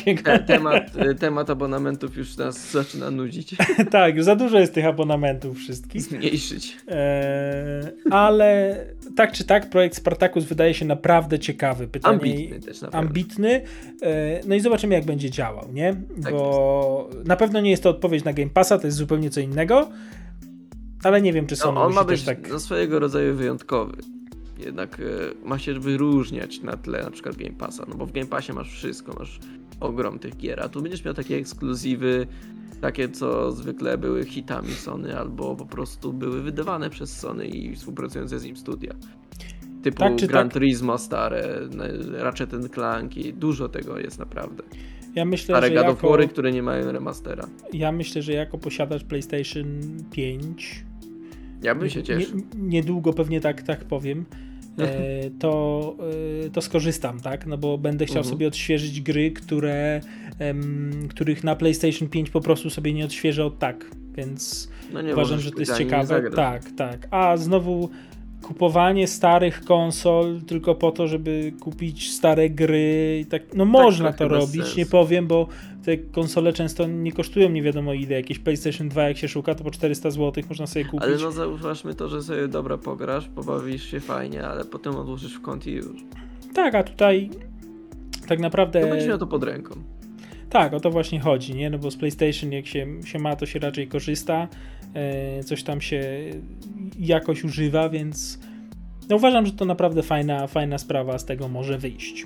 Temat, 0.47 0.95
y, 1.11 1.15
temat 1.15 1.49
abonamentów 1.49 2.17
już 2.17 2.37
nas 2.37 2.71
zaczyna 2.71 3.11
nudzić. 3.11 3.55
tak, 3.91 4.23
za 4.23 4.35
dużo 4.35 4.59
jest 4.59 4.73
tych 4.73 4.85
abonamentów 4.85 5.57
wszystkich. 5.57 6.01
Zmniejszyć. 6.01 6.77
Eee, 6.87 6.95
ale 8.11 8.75
tak 9.15 9.31
czy 9.31 9.43
tak, 9.43 9.69
projekt 9.69 9.95
Spartacus 9.95 10.43
wydaje 10.45 10.73
się 10.73 10.85
naprawdę 10.85 11.39
ciekawy. 11.39 11.87
Pytanie, 11.87 12.15
Ambitny 12.15 12.59
też 12.59 12.81
naprawdę. 12.81 13.07
ambitny. 13.07 13.61
E, 14.01 14.41
No 14.47 14.55
i 14.55 14.59
zobaczymy, 14.59 14.95
jak 14.95 15.05
będzie 15.05 15.29
działał, 15.29 15.67
nie? 15.73 15.95
Tak 16.23 16.33
Bo 16.33 17.09
na 17.25 17.35
pewno 17.35 17.61
nie 17.61 17.69
jest 17.71 17.83
to 17.83 17.89
odpowiedź 17.89 18.23
na 18.23 18.33
Game 18.33 18.49
Passa, 18.49 18.77
to 18.79 18.87
jest 18.87 18.97
zupełnie 18.97 19.29
co 19.29 19.39
innego. 19.39 19.89
Ale 21.03 21.21
nie 21.21 21.33
wiem, 21.33 21.47
czy 21.47 21.55
Sony 21.55 21.75
No, 21.75 21.83
on 21.85 21.93
ma 21.93 22.03
być 22.03 22.23
tak. 22.23 22.49
no, 22.49 22.59
swojego 22.59 22.99
rodzaju 22.99 23.35
wyjątkowy. 23.35 23.97
Jednak 24.65 24.99
y, 24.99 25.05
ma 25.45 25.59
się 25.59 25.79
wyróżniać 25.79 26.61
na 26.61 26.77
tle 26.77 27.03
na 27.03 27.11
przykład 27.11 27.35
Game 27.35 27.53
Passa, 27.53 27.85
no 27.89 27.95
bo 27.95 28.05
w 28.05 28.11
Game 28.11 28.27
Passie 28.27 28.53
masz 28.53 28.71
wszystko, 28.71 29.13
masz 29.19 29.39
ogrom 29.79 30.19
tych 30.19 30.37
gier, 30.37 30.59
a 30.63 30.69
tu 30.69 30.81
będziesz 30.81 31.05
miał 31.05 31.13
takie 31.13 31.35
ekskluzywy, 31.37 32.27
takie 32.81 33.09
co 33.09 33.51
zwykle 33.51 33.97
były 33.97 34.25
hitami 34.25 34.71
Sony, 34.71 35.17
albo 35.19 35.55
po 35.55 35.65
prostu 35.65 36.13
były 36.13 36.41
wydawane 36.41 36.89
przez 36.89 37.17
Sony 37.19 37.47
i 37.47 37.75
współpracujące 37.75 38.39
z 38.39 38.43
nim 38.43 38.57
studia. 38.57 38.93
Typu 39.83 39.97
Tak 39.97 40.15
Gran 40.15 40.47
tak? 40.47 40.53
Turismo 40.53 40.97
stare, 40.97 41.59
Ratchet 42.11 42.69
Clank 42.73 43.17
i 43.17 43.33
dużo 43.33 43.69
tego 43.69 43.99
jest 43.99 44.19
naprawdę. 44.19 44.63
Ja 45.15 45.25
myślę, 45.25 45.55
Stare 45.55 45.67
że 45.67 45.73
God 45.73 46.03
jako, 46.03 46.27
które 46.27 46.51
nie 46.51 46.63
mają 46.63 46.91
remastera. 46.91 47.47
ja 47.73 47.91
myślę, 47.91 48.21
że 48.21 48.33
jako 48.33 48.57
posiadacz 48.57 49.03
PlayStation 49.03 49.65
5 50.11 50.85
Ja 51.63 51.75
bym 51.75 51.89
się 51.89 52.03
cieszył. 52.03 52.37
Nie, 52.37 52.43
niedługo 52.55 53.13
pewnie 53.13 53.41
tak, 53.41 53.61
tak 53.61 53.85
powiem. 53.85 54.25
E, 54.79 55.29
to, 55.39 55.95
e, 56.45 56.49
to 56.49 56.61
skorzystam, 56.61 57.19
tak? 57.19 57.45
No 57.47 57.57
bo 57.57 57.77
będę 57.77 58.05
chciał 58.05 58.17
Mhm. 58.17 58.33
sobie 58.33 58.47
odświeżyć 58.47 59.01
gry, 59.01 59.31
które, 59.31 60.01
których 61.09 61.43
na 61.43 61.55
PlayStation 61.55 62.07
5 62.09 62.29
po 62.29 62.41
prostu 62.41 62.69
sobie 62.69 62.93
nie 62.93 63.05
odświeżę 63.05 63.45
od 63.45 63.59
tak, 63.59 63.85
więc 64.15 64.69
No 64.93 65.01
nie 65.01 65.13
uważam, 65.13 65.39
że 65.39 65.51
to 65.51 65.59
jest 65.59 65.77
ciekawe. 65.77 66.31
Tak, 66.35 66.63
tak. 66.77 67.07
A 67.11 67.37
znowu 67.37 67.89
kupowanie 68.41 69.07
starych 69.07 69.65
konsol 69.65 70.41
tylko 70.47 70.75
po 70.75 70.91
to, 70.91 71.07
żeby 71.07 71.53
kupić 71.59 72.11
stare 72.11 72.49
gry 72.49 73.19
i 73.21 73.25
tak, 73.25 73.41
no 73.53 73.65
można 73.65 74.11
to 74.11 74.17
trochę 74.17 74.35
bez 74.35 74.55
robić, 74.55 74.75
nie 74.75 74.85
powiem, 74.85 75.27
bo 75.27 75.47
te 75.85 75.97
konsole 75.97 76.53
często 76.53 76.87
nie 76.87 77.11
kosztują 77.11 77.49
nie 77.49 77.61
wiadomo 77.61 77.93
ile, 77.93 78.15
jakieś 78.15 78.39
PlayStation 78.39 78.89
2 78.89 79.03
jak 79.03 79.17
się 79.17 79.27
szuka, 79.27 79.55
to 79.55 79.63
po 79.63 79.71
400 79.71 80.11
zł 80.11 80.43
można 80.49 80.67
sobie 80.67 80.85
kupić. 80.85 81.03
Ale 81.03 81.17
no 81.17 81.31
zauważmy 81.31 81.93
to, 81.93 82.09
że 82.09 82.23
sobie 82.23 82.47
dobra 82.47 82.77
pograsz, 82.77 83.27
pobawisz 83.27 83.91
się 83.91 83.99
fajnie, 83.99 84.47
ale 84.47 84.65
potem 84.65 84.95
odłożysz 84.95 85.33
w 85.33 85.41
kąt 85.41 85.67
i 85.67 85.71
już. 85.71 86.03
Tak, 86.53 86.75
a 86.75 86.83
tutaj 86.83 87.29
tak 88.27 88.39
naprawdę. 88.39 88.81
To 88.81 88.87
będziesz 88.87 89.07
miał 89.07 89.17
to 89.17 89.27
pod 89.27 89.43
ręką. 89.43 89.75
Tak, 90.49 90.73
o 90.73 90.79
to 90.79 90.91
właśnie 90.91 91.19
chodzi, 91.19 91.55
nie? 91.55 91.69
No 91.69 91.77
bo 91.77 91.91
z 91.91 91.97
PlayStation 91.97 92.51
jak 92.51 92.67
się, 92.67 92.87
się 93.05 93.19
ma, 93.19 93.35
to 93.35 93.45
się 93.45 93.59
raczej 93.59 93.87
korzysta. 93.87 94.47
E, 94.93 95.43
coś 95.43 95.63
tam 95.63 95.81
się 95.81 96.03
jakoś 96.99 97.43
używa, 97.43 97.89
więc 97.89 98.39
no 99.09 99.15
uważam, 99.15 99.45
że 99.45 99.51
to 99.51 99.65
naprawdę 99.65 100.03
fajna, 100.03 100.47
fajna 100.47 100.77
sprawa 100.77 101.17
z 101.19 101.25
tego 101.25 101.47
może 101.47 101.77
wyjść. 101.77 102.25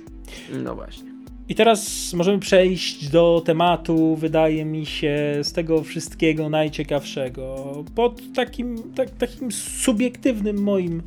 No 0.64 0.74
właśnie. 0.74 1.16
I 1.48 1.54
teraz 1.54 2.12
możemy 2.14 2.38
przejść 2.38 3.08
do 3.08 3.42
tematu, 3.44 4.16
wydaje 4.16 4.64
mi 4.64 4.86
się, 4.86 5.16
z 5.42 5.52
tego 5.52 5.82
wszystkiego 5.82 6.48
najciekawszego. 6.48 7.74
Pod 7.94 8.22
takim, 8.34 8.82
tak, 8.94 9.10
takim 9.10 9.52
subiektywnym 9.52 10.62
moim 10.62 11.02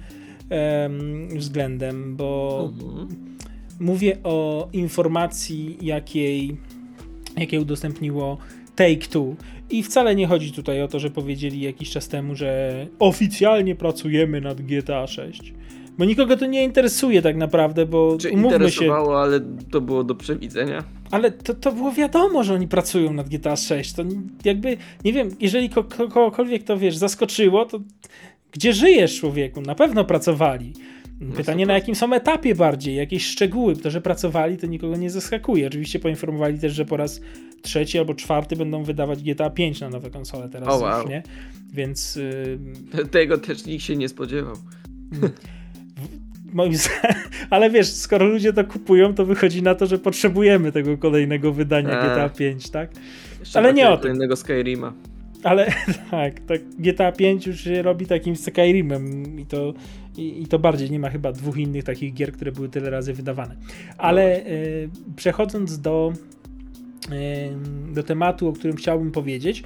em, 0.49 1.27
względem, 1.37 2.15
bo 2.15 2.59
Mhm. 2.81 3.07
mówię 3.79 4.17
o 4.23 4.69
informacji, 4.73 5.77
jakiej, 5.81 6.57
jakiej 7.37 7.59
udostępniło 7.59 8.37
Take-Two. 8.75 9.35
I 9.69 9.83
wcale 9.83 10.15
nie 10.15 10.27
chodzi 10.27 10.51
tutaj 10.51 10.81
o 10.81 10.87
to, 10.87 10.99
że 10.99 11.09
powiedzieli 11.09 11.61
jakiś 11.61 11.89
czas 11.89 12.07
temu, 12.07 12.35
że 12.35 12.87
oficjalnie 12.99 13.75
pracujemy 13.75 14.41
nad 14.41 14.61
GTA 14.61 15.07
6. 15.07 15.53
Bo 15.97 16.05
nikogo 16.05 16.37
to 16.37 16.45
nie 16.45 16.63
interesuje 16.63 17.21
tak 17.21 17.35
naprawdę, 17.37 17.85
bo 17.85 18.17
Czy 18.19 18.29
umówmy 18.31 18.71
się. 18.71 18.93
ale 18.93 19.39
to 19.71 19.81
było 19.81 20.03
do 20.03 20.15
przewidzenia? 20.15 20.83
Ale 21.11 21.31
to, 21.31 21.53
to 21.53 21.71
było 21.71 21.91
wiadomo, 21.91 22.43
że 22.43 22.53
oni 22.53 22.67
pracują 22.67 23.13
nad 23.13 23.29
GTA 23.29 23.55
6. 23.55 23.93
To 23.93 24.03
jakby, 24.45 24.77
nie 25.05 25.13
wiem, 25.13 25.29
jeżeli 25.39 25.69
ko- 25.69 25.83
ko- 25.83 26.07
kogokolwiek 26.07 26.63
to 26.63 26.77
wiesz, 26.77 26.97
zaskoczyło, 26.97 27.65
to 27.65 27.79
gdzie 28.51 28.73
żyjesz, 28.73 29.19
człowieku? 29.19 29.61
Na 29.61 29.75
pewno 29.75 30.03
pracowali. 30.05 30.73
Pytanie, 31.35 31.65
na 31.65 31.73
jakim 31.73 31.95
są 31.95 32.13
etapie 32.13 32.55
bardziej, 32.55 32.95
jakieś 32.95 33.25
szczegóły. 33.25 33.75
To, 33.75 33.89
że 33.91 34.01
pracowali, 34.01 34.57
to 34.57 34.67
nikogo 34.67 34.95
nie 34.97 35.09
zaskakuje. 35.09 35.67
Oczywiście 35.67 35.99
poinformowali 35.99 36.59
też, 36.59 36.73
że 36.73 36.85
po 36.85 36.97
raz 36.97 37.21
trzeci 37.61 37.99
albo 37.99 38.13
czwarty 38.13 38.55
będą 38.55 38.83
wydawać 38.83 39.23
GTA 39.23 39.49
5 39.49 39.81
na 39.81 39.89
nowe 39.89 40.09
konsole 40.09 40.49
teraz 40.49 40.69
O, 40.69 40.73
już, 40.73 40.81
wow. 40.81 41.07
nie? 41.09 41.23
Więc 41.73 42.15
yy, 42.95 43.05
Tego 43.11 43.37
też 43.37 43.65
nikt 43.65 43.83
się 43.83 43.95
nie 43.95 44.09
spodziewał. 44.09 44.55
moim 46.53 46.75
zdaniem, 46.75 47.17
ale 47.49 47.69
wiesz, 47.69 47.91
skoro 47.91 48.25
ludzie 48.25 48.53
to 48.53 48.63
kupują, 48.63 49.13
to 49.13 49.25
wychodzi 49.25 49.63
na 49.63 49.75
to, 49.75 49.85
że 49.85 49.99
potrzebujemy 49.99 50.71
tego 50.71 50.97
kolejnego 50.97 51.51
wydania 51.53 52.01
Eee. 52.01 52.09
GTA 52.09 52.29
5, 52.29 52.69
tak? 52.69 52.91
Ale 53.53 53.73
nie 53.73 53.89
o 53.89 53.97
tym. 53.97 54.01
kolejnego 54.01 54.35
Skyrima. 54.35 54.93
Ale 55.43 55.71
tak, 56.11 56.39
tak, 56.39 56.61
GTA 56.79 57.11
5 57.11 57.47
już 57.47 57.61
się 57.61 57.81
robi 57.81 58.05
takim 58.05 58.35
Skyrimem 58.35 59.39
i 59.39 59.45
to, 59.45 59.73
i, 60.17 60.41
i 60.41 60.47
to 60.47 60.59
bardziej. 60.59 60.91
Nie 60.91 60.99
ma 60.99 61.09
chyba 61.09 61.31
dwóch 61.31 61.57
innych 61.57 61.83
takich 61.83 62.13
gier, 62.13 62.31
które 62.31 62.51
były 62.51 62.69
tyle 62.69 62.89
razy 62.89 63.13
wydawane. 63.13 63.55
Ale 63.97 64.45
y, 64.47 64.89
przechodząc 65.15 65.81
do, 65.81 66.13
y, 66.13 66.38
do 67.93 68.03
tematu, 68.03 68.47
o 68.47 68.53
którym 68.53 68.75
chciałbym 68.75 69.11
powiedzieć, 69.11 69.63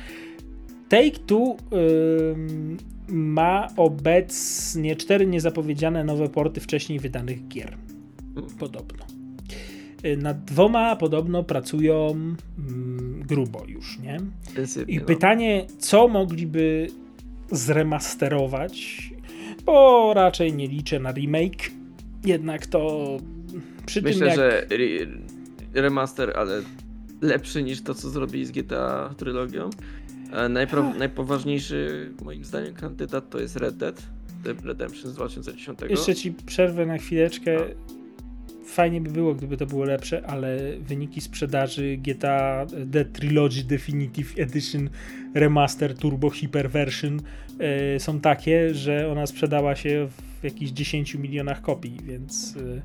Take-Two 0.90 1.56
y, 1.56 3.14
ma 3.14 3.68
obecnie 3.78 4.96
cztery 4.96 5.28
niezapowiedziane 5.28 6.04
nowe 6.04 6.30
porty 6.30 6.62
wcześniej 6.62 7.00
wydanych 7.00 7.48
gier. 7.48 7.78
Podobno. 8.60 9.06
Y, 10.06 10.18
Nad 10.18 10.44
dwoma 10.44 10.96
podobno 10.96 11.44
pracują 11.44 12.16
grubo 13.28 13.64
już, 13.68 14.00
nie? 14.00 14.18
I 14.88 14.98
no. 14.98 15.06
pytanie, 15.06 15.66
co 15.80 16.08
mogliby 16.08 16.88
zremasterować, 17.52 19.10
bo 19.66 20.14
raczej 20.14 20.54
nie 20.54 20.68
liczę 20.68 21.00
na 21.00 21.12
remake. 21.12 21.72
Jednak 22.26 22.66
to 22.66 23.18
przy 23.86 24.02
tym 24.02 24.12
Myślę, 24.12 24.28
jak... 24.28 24.36
że 24.36 24.66
re 24.70 24.86
remaster, 25.74 26.34
ale 26.36 26.62
lepszy 27.24 27.64
niż 27.64 27.82
to, 27.82 27.94
co 27.94 28.10
zrobili 28.10 28.46
z 28.46 28.52
GTA 28.52 29.14
trylogią. 29.18 29.70
E, 30.32 30.50
Najpro 30.50 30.94
najpoważniejszy 30.94 32.12
moim 32.24 32.46
zdaniem 32.46 32.74
kandydat 32.74 33.30
to 33.30 33.40
jest 33.40 33.56
Red 33.56 33.78
Dead 33.78 34.02
Redemption 34.64 35.12
z 35.12 35.14
2010. 35.14 35.80
Jeszcze 35.90 36.16
ci 36.16 36.32
przerwę 36.32 36.86
na 36.86 36.98
chwileczkę. 36.98 37.58
Fajnie 38.66 39.02
by 39.02 39.10
było, 39.10 39.36
gdyby 39.36 39.58
to 39.58 39.66
było 39.66 39.86
lepsze, 39.86 40.28
ale 40.28 40.58
wyniki 40.80 41.22
sprzedaży 41.22 41.98
GTA 41.98 42.66
The 42.92 43.06
Trilogy 43.06 43.64
Definitive 43.64 44.40
Edition 44.40 44.90
Remaster 45.34 45.98
Turbo 45.98 46.30
Hyper 46.30 46.70
Version 46.70 47.22
e, 47.60 48.00
są 48.00 48.20
takie, 48.20 48.74
że 48.74 49.12
ona 49.12 49.28
sprzedała 49.28 49.76
się 49.76 50.08
w 50.42 50.44
jakichś 50.44 50.72
10 50.72 51.16
milionach 51.16 51.62
kopii, 51.62 51.98
więc 52.04 52.58
e, 52.58 52.82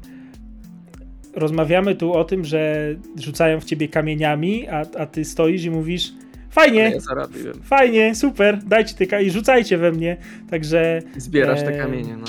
rozmawiamy 1.34 1.94
tu 1.94 2.12
o 2.12 2.24
tym, 2.24 2.44
że 2.44 2.94
rzucają 3.16 3.60
w 3.60 3.64
ciebie 3.64 3.88
kamieniami, 3.88 4.68
a, 4.68 4.84
a 4.98 5.06
ty 5.06 5.24
stoisz 5.24 5.64
i 5.64 5.70
mówisz 5.70 6.12
fajnie, 6.50 6.92
Ja 6.94 7.28
fajnie, 7.62 8.14
super, 8.14 8.58
dajcie 8.64 9.06
te 9.06 9.22
i 9.22 9.30
rzucajcie 9.30 9.78
we 9.78 9.92
mnie, 9.92 10.16
także 10.50 11.02
Zbierasz 11.16 11.62
te 11.62 11.72
Eee, 11.72 11.78
kamienie, 11.78 12.16
no. 12.16 12.26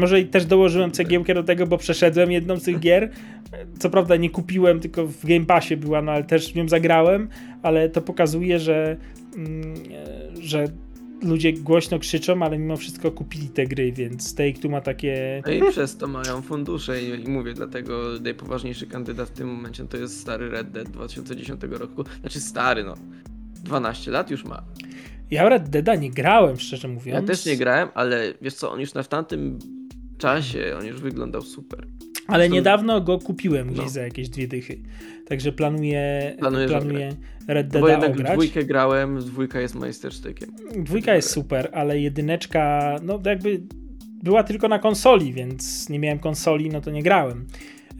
może 0.00 0.20
i 0.20 0.26
też 0.26 0.44
dołożyłem 0.44 0.90
cegiełkę 0.90 1.34
do 1.34 1.42
tego, 1.42 1.66
bo 1.66 1.78
przeszedłem 1.78 2.32
jedną 2.32 2.56
z 2.56 2.62
tych 2.62 2.80
gier. 2.86 3.10
Co 3.78 3.90
prawda 3.90 4.16
nie 4.16 4.30
kupiłem, 4.30 4.80
tylko 4.80 5.06
w 5.06 5.26
Game 5.26 5.46
Passie 5.46 5.76
była, 5.76 6.02
no 6.02 6.12
ale 6.12 6.24
też 6.24 6.52
w 6.52 6.56
nią 6.56 6.68
zagrałem, 6.68 7.28
ale 7.62 7.88
to 7.88 8.02
pokazuje, 8.02 8.58
że, 8.58 8.96
mm, 9.36 9.74
e, 10.36 10.42
że 10.42 10.64
ludzie 11.22 11.52
głośno 11.52 11.98
krzyczą, 11.98 12.42
ale 12.42 12.58
mimo 12.58 12.76
wszystko 12.76 13.10
kupili 13.10 13.48
te 13.48 13.66
gry, 13.66 13.92
więc 13.92 14.34
Take-Two 14.34 14.68
ma 14.68 14.80
takie... 14.80 15.42
No 15.46 15.52
i 15.52 15.70
przez 15.70 15.96
to 15.96 16.06
mają 16.06 16.42
fundusze 16.42 17.02
i, 17.02 17.24
i 17.24 17.28
mówię, 17.28 17.54
dlatego 17.54 18.02
najpoważniejszy 18.20 18.86
kandydat 18.86 19.28
w 19.28 19.32
tym 19.32 19.48
momencie 19.48 19.84
to 19.84 19.96
jest 19.96 20.20
stary 20.20 20.50
Red 20.50 20.70
Dead 20.70 20.88
2010 20.88 21.60
roku. 21.70 22.04
Znaczy 22.20 22.40
stary, 22.40 22.84
no. 22.84 22.94
12 23.64 24.10
lat 24.10 24.30
już 24.30 24.44
ma. 24.44 24.62
Ja 25.30 25.48
Red 25.48 25.68
Deada 25.68 25.94
nie 25.94 26.10
grałem, 26.10 26.56
szczerze 26.56 26.88
mówiąc. 26.88 27.20
Ja 27.20 27.26
też 27.26 27.46
nie 27.46 27.56
grałem, 27.56 27.88
ale 27.94 28.34
wiesz 28.42 28.54
co, 28.54 28.70
on 28.72 28.80
już 28.80 28.94
na 28.94 29.02
w 29.02 29.08
tamtym 29.08 29.58
czasie, 30.18 30.76
on 30.78 30.86
już 30.86 31.00
wyglądał 31.00 31.42
super. 31.42 31.86
Ale 32.30 32.48
niedawno 32.48 33.00
go 33.00 33.18
kupiłem 33.18 33.68
gdzieś 33.68 33.84
No. 33.84 33.90
za 33.90 34.00
jakieś 34.02 34.28
dwie 34.28 34.48
dychy. 34.48 34.78
Także 35.26 35.52
planuję, 35.52 36.34
Planujesz 36.38 36.70
planuję 36.70 37.14
Red 37.48 37.74
No 37.74 37.80
bo 37.80 37.88
jednak 37.88 38.10
ograć. 38.10 38.32
dwójkę 38.32 38.64
grałem, 38.64 39.18
dwójka 39.20 39.60
jest 39.60 39.74
majstersztykiem. 39.74 40.48
Dwójka 40.76 41.14
jest 41.14 41.30
super, 41.30 41.70
ale 41.72 42.00
jedyneczka, 42.00 42.96
no 43.02 43.20
jakby 43.26 43.60
była 44.22 44.42
tylko 44.44 44.68
na 44.68 44.78
konsoli, 44.78 45.32
więc 45.32 45.88
nie 45.88 45.98
miałem 45.98 46.18
konsoli, 46.18 46.68
no 46.70 46.80
to 46.80 46.90
nie 46.90 47.02
grałem. 47.02 47.46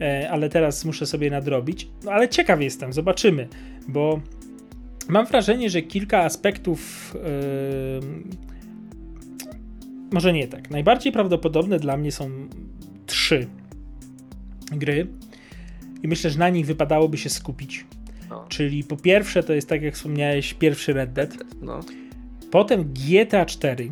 E, 0.01 0.29
ale 0.31 0.49
teraz 0.49 0.85
muszę 0.85 1.05
sobie 1.05 1.29
nadrobić. 1.29 1.87
No 2.05 2.11
ale 2.11 2.29
ciekaw 2.29 2.61
jestem, 2.61 2.93
zobaczymy, 2.93 3.47
bo 3.87 4.21
mam 5.09 5.25
wrażenie, 5.25 5.69
że 5.69 5.81
kilka 5.81 6.19
aspektów. 6.23 7.13
em, 7.15 8.23
może 10.13 10.33
nie 10.33 10.47
tak. 10.47 10.69
Najbardziej 10.69 11.11
prawdopodobne 11.13 11.79
dla 11.79 11.97
mnie 11.97 12.11
są 12.11 12.29
trzy 13.05 13.47
gry. 14.71 15.07
I 16.03 16.07
myślę, 16.07 16.29
że 16.29 16.39
na 16.39 16.49
nich 16.49 16.65
wypadałoby 16.65 17.17
się 17.17 17.29
skupić. 17.29 17.85
No. 18.29 18.45
Czyli 18.49 18.83
po 18.83 18.97
pierwsze, 18.97 19.43
to 19.43 19.53
jest 19.53 19.69
tak 19.69 19.81
jak 19.81 19.95
wspomniałeś, 19.95 20.53
pierwszy 20.53 20.93
Red 20.93 21.13
Dead. 21.13 21.37
No. 21.61 21.79
Potem 22.51 22.93
GTA 22.93 23.45
4, 23.45 23.89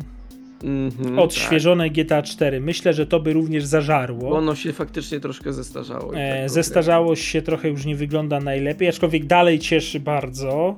Mhm, 0.64 1.18
odświeżone 1.18 1.90
GTA 1.90 2.22
4. 2.22 2.60
Myślę, 2.60 2.92
że 2.92 3.06
to 3.06 3.20
by 3.20 3.32
również 3.32 3.62
tak. 3.62 3.68
zażarło. 3.68 4.38
Ono 4.38 4.54
się 4.54 4.72
faktycznie 4.72 5.20
troszkę 5.20 5.52
zestarzało. 5.52 6.14
E, 6.14 6.40
tak 6.40 6.50
zestarzało 6.50 7.16
się 7.16 7.42
trochę, 7.42 7.68
już 7.68 7.86
nie 7.86 7.96
wygląda 7.96 8.40
najlepiej, 8.40 8.88
aczkolwiek 8.88 9.26
dalej 9.26 9.58
cieszy 9.58 10.00
bardzo, 10.00 10.76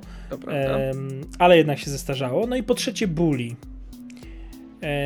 em, 0.48 1.20
ale 1.38 1.56
jednak 1.56 1.78
się 1.78 1.90
zestarzało. 1.90 2.46
No 2.46 2.56
i 2.56 2.62
po 2.62 2.74
trzecie 2.74 3.08
Bully. 3.08 3.48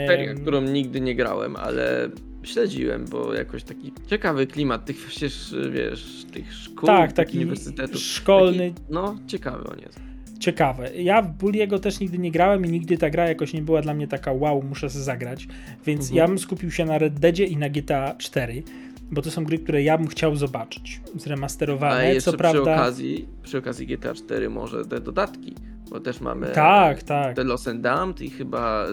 Seria, 0.06 0.34
którą 0.34 0.60
nigdy 0.60 1.00
nie 1.00 1.14
grałem, 1.14 1.56
ale 1.56 2.10
śledziłem, 2.46 3.04
bo 3.04 3.34
jakoś 3.34 3.62
taki 3.62 3.92
ciekawy 4.06 4.46
klimat 4.46 4.84
tych 4.84 4.96
przecież, 5.06 5.54
wiesz, 5.70 6.26
tych 6.32 6.54
szkół, 6.54 6.86
Tak, 6.86 7.06
tych 7.12 7.16
taki 7.26 7.36
uniwersytetów. 7.36 8.00
szkolny. 8.00 8.70
Taki, 8.70 8.82
no, 8.90 9.16
ciekawy 9.26 9.64
on 9.72 9.78
jest. 9.78 10.00
Ciekawe. 10.38 10.90
Ja 10.96 11.22
w 11.22 11.28
Bulliego 11.28 11.78
też 11.78 12.00
nigdy 12.00 12.18
nie 12.18 12.30
grałem 12.30 12.66
i 12.66 12.68
nigdy 12.70 12.98
ta 12.98 13.10
gra 13.10 13.28
jakoś 13.28 13.52
nie 13.52 13.62
była 13.62 13.82
dla 13.82 13.94
mnie 13.94 14.08
taka 14.08 14.32
wow, 14.32 14.62
muszę 14.62 14.90
sobie 14.90 15.04
zagrać. 15.04 15.48
Więc 15.86 16.00
Mhm. 16.00 16.16
ja 16.16 16.28
bym 16.28 16.38
skupił 16.38 16.70
się 16.70 16.84
na 16.84 16.98
Red 16.98 17.18
Deadzie 17.18 17.44
i 17.44 17.56
na 17.56 17.68
GTA 17.70 18.14
4, 18.18 18.62
bo 19.10 19.22
to 19.22 19.30
są 19.30 19.44
gry, 19.44 19.58
które 19.58 19.82
ja 19.82 19.98
bym 19.98 20.06
chciał 20.06 20.36
zobaczyć. 20.36 21.00
Zremasterowane, 21.16 21.94
Ale 21.94 22.14
jeszcze 22.14 22.30
co 22.30 22.36
przy, 22.36 22.38
prawda. 22.38 22.60
okazji, 22.74 23.28
przy 23.42 23.58
okazji 23.58 23.86
GTA 23.86 24.14
4 24.14 24.50
może 24.50 24.84
te 24.84 25.00
dodatki, 25.00 25.54
bo 25.90 26.00
też 26.00 26.20
mamy 26.20 26.46
Tak, 26.46 27.02
tak. 27.02 27.36
The 27.36 27.44
Lost 27.44 27.68
and 27.68 27.80
Damned 27.80 28.20
i 28.22 28.30
chyba 28.30 28.86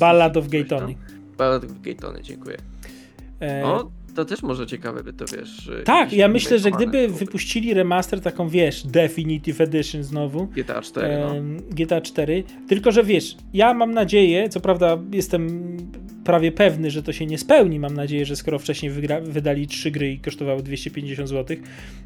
Ballad 0.00 0.36
of. 0.36 0.48
Gaytony. 0.48 0.94
Ballad 1.38 1.64
of 1.64 1.80
Gaytony, 1.80 2.22
dziękuję. 2.22 2.56
E, 3.42 3.64
O, 3.64 3.90
to 4.14 4.24
też 4.24 4.42
może 4.42 4.66
ciekawe 4.66 5.04
by 5.04 5.12
to, 5.12 5.24
wiesz... 5.36 5.70
tak, 5.84 6.12
ja 6.12 6.28
myślę, 6.28 6.58
że 6.58 6.70
gdyby 6.70 7.08
wypuścili 7.08 7.74
remaster 7.74 8.20
taką, 8.20 8.48
wiesz, 8.48 8.86
Definitive 8.86 9.60
Edition 9.60 10.02
znowu, 10.02 10.46
GTA 10.46 10.82
4, 10.82 11.18
no. 11.18 11.34
GTA 11.70 12.00
4, 12.00 12.44
tylko 12.68 12.92
że 12.92 13.04
wiesz, 13.04 13.36
ja 13.52 13.74
mam 13.74 13.94
nadzieję, 13.94 14.48
co 14.48 14.60
prawda 14.60 14.98
jestem 15.12 15.76
prawie 16.28 16.52
pewny, 16.52 16.90
że 16.90 17.02
to 17.02 17.12
się 17.12 17.26
nie 17.26 17.38
spełni. 17.38 17.80
Mam 17.80 17.94
nadzieję, 17.94 18.26
że 18.26 18.36
skoro 18.36 18.58
wcześniej 18.58 18.92
wygra, 18.92 19.20
wydali 19.20 19.66
trzy 19.66 19.90
gry 19.90 20.12
i 20.12 20.18
kosztowały 20.18 20.62
250 20.62 21.28
zł, 21.28 21.56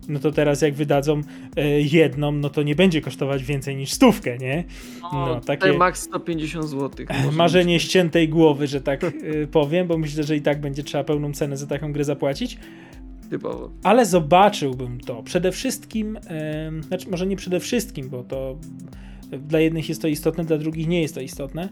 no 0.08 0.18
to 0.18 0.32
teraz 0.32 0.62
jak 0.62 0.74
wydadzą 0.74 1.20
e, 1.56 1.80
jedną, 1.80 2.32
no 2.32 2.50
to 2.50 2.62
nie 2.62 2.74
będzie 2.74 3.00
kosztować 3.00 3.44
więcej 3.44 3.76
niż 3.76 3.92
stówkę, 3.92 4.38
nie? 4.38 4.64
No, 5.02 5.40
Tutaj 5.40 5.58
takie 5.58 5.78
max 5.78 6.02
150 6.02 6.68
zł. 6.68 7.06
marzenie 7.32 7.80
ściętej 7.80 8.28
głowy, 8.28 8.66
że 8.66 8.80
tak 8.80 9.04
e, 9.04 9.10
powiem, 9.52 9.86
bo 9.86 9.98
myślę, 9.98 10.24
że 10.24 10.36
i 10.36 10.42
tak 10.42 10.60
będzie 10.60 10.82
trzeba 10.82 11.04
pełną 11.04 11.32
cenę 11.32 11.56
za 11.56 11.66
taką 11.66 11.92
grę 11.92 12.04
zapłacić. 12.04 12.58
Typowo. 13.30 13.70
Ale 13.82 14.06
zobaczyłbym 14.06 15.00
to. 15.00 15.22
Przede 15.22 15.52
wszystkim, 15.52 16.18
em, 16.26 16.82
znaczy 16.82 17.10
może 17.10 17.26
nie 17.26 17.36
przede 17.36 17.60
wszystkim, 17.60 18.08
bo 18.08 18.22
to 18.24 18.58
dla 19.38 19.60
jednych 19.60 19.88
jest 19.88 20.02
to 20.02 20.08
istotne, 20.08 20.44
dla 20.44 20.58
drugich 20.58 20.88
nie 20.88 21.02
jest 21.02 21.14
to 21.14 21.20
istotne, 21.20 21.68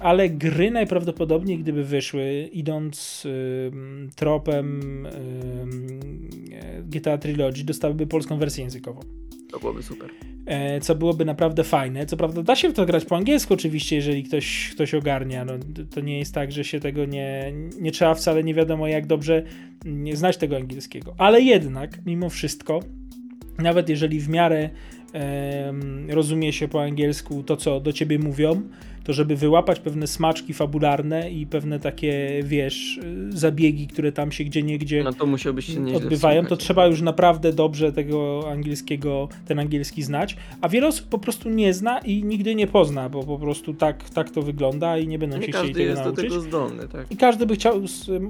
ale 0.00 0.28
gry 0.28 0.70
najprawdopodobniej, 0.70 1.58
gdyby 1.58 1.84
wyszły, 1.84 2.48
idąc 2.52 3.26
em, 3.26 4.10
tropem 4.16 4.80
em, 5.06 5.98
e, 6.52 6.82
GTA 6.82 7.18
Trilogy, 7.18 7.64
dostałyby 7.64 8.06
polską 8.06 8.38
wersję 8.38 8.64
językową. 8.64 9.00
To 9.50 9.58
byłoby 9.58 9.82
super. 9.82 10.10
E, 10.46 10.80
co 10.80 10.94
byłoby 10.94 11.24
naprawdę 11.24 11.64
fajne. 11.64 12.06
Co 12.06 12.16
prawda 12.16 12.42
da 12.42 12.56
się 12.56 12.68
w 12.68 12.72
to 12.72 12.86
grać 12.86 13.04
po 13.04 13.16
angielsku 13.16 13.54
oczywiście, 13.54 13.96
jeżeli 13.96 14.24
ktoś, 14.24 14.70
ktoś 14.74 14.94
ogarnia. 14.94 15.44
No, 15.44 15.52
to 15.94 16.00
nie 16.00 16.18
jest 16.18 16.34
tak, 16.34 16.52
że 16.52 16.64
się 16.64 16.80
tego 16.80 17.04
nie, 17.04 17.52
nie 17.80 17.92
trzeba 17.92 18.14
wcale 18.14 18.44
nie 18.44 18.54
wiadomo 18.54 18.88
jak 18.88 19.06
dobrze 19.06 19.42
nie 19.84 20.16
znać 20.16 20.36
tego 20.36 20.56
angielskiego. 20.56 21.14
Ale 21.18 21.40
jednak, 21.40 21.98
mimo 22.06 22.28
wszystko, 22.28 22.80
nawet 23.58 23.88
jeżeli 23.88 24.20
w 24.20 24.28
miarę 24.28 24.70
em, 25.12 26.10
rozumie 26.10 26.52
się 26.52 26.68
po 26.68 26.82
angielsku 26.82 27.42
to, 27.42 27.56
co 27.56 27.80
do 27.80 27.92
ciebie 27.92 28.18
mówią, 28.18 28.62
to 29.06 29.12
żeby 29.12 29.36
wyłapać 29.36 29.80
pewne 29.80 30.06
smaczki 30.06 30.54
fabularne 30.54 31.30
i 31.30 31.46
pewne 31.46 31.80
takie, 31.80 32.40
wiesz, 32.44 33.00
zabiegi, 33.28 33.86
które 33.86 34.12
tam 34.12 34.32
się 34.32 34.44
gdzie 34.44 34.62
niegdzie 34.62 35.04
No 35.04 35.12
to 35.12 35.26
musiałbyś 35.26 35.66
się 35.66 35.96
odbywają, 35.96 36.46
to 36.46 36.56
trzeba 36.56 36.86
już 36.86 37.02
naprawdę 37.02 37.52
dobrze 37.52 37.92
tego 37.92 38.50
angielskiego, 38.50 39.28
ten 39.46 39.58
angielski 39.58 40.02
znać, 40.02 40.36
a 40.60 40.68
wiele 40.68 40.86
osób 40.86 41.08
po 41.08 41.18
prostu 41.18 41.50
nie 41.50 41.74
zna 41.74 41.98
i 41.98 42.24
nigdy 42.24 42.54
nie 42.54 42.66
pozna, 42.66 43.08
bo 43.08 43.22
po 43.22 43.38
prostu 43.38 43.74
tak, 43.74 44.10
tak 44.10 44.30
to 44.30 44.42
wygląda 44.42 44.98
i 44.98 45.08
nie 45.08 45.18
będą 45.18 45.36
Nie 45.36 45.46
się 45.46 45.52
chcieli 45.52 45.74
tego 45.74 45.94
nauczyć. 45.94 46.24
tego 46.24 46.40
zdolny, 46.40 46.88
tak? 46.88 47.06
I 47.10 47.16
każdy 47.16 47.46
by 47.46 47.54
chciał, 47.54 47.82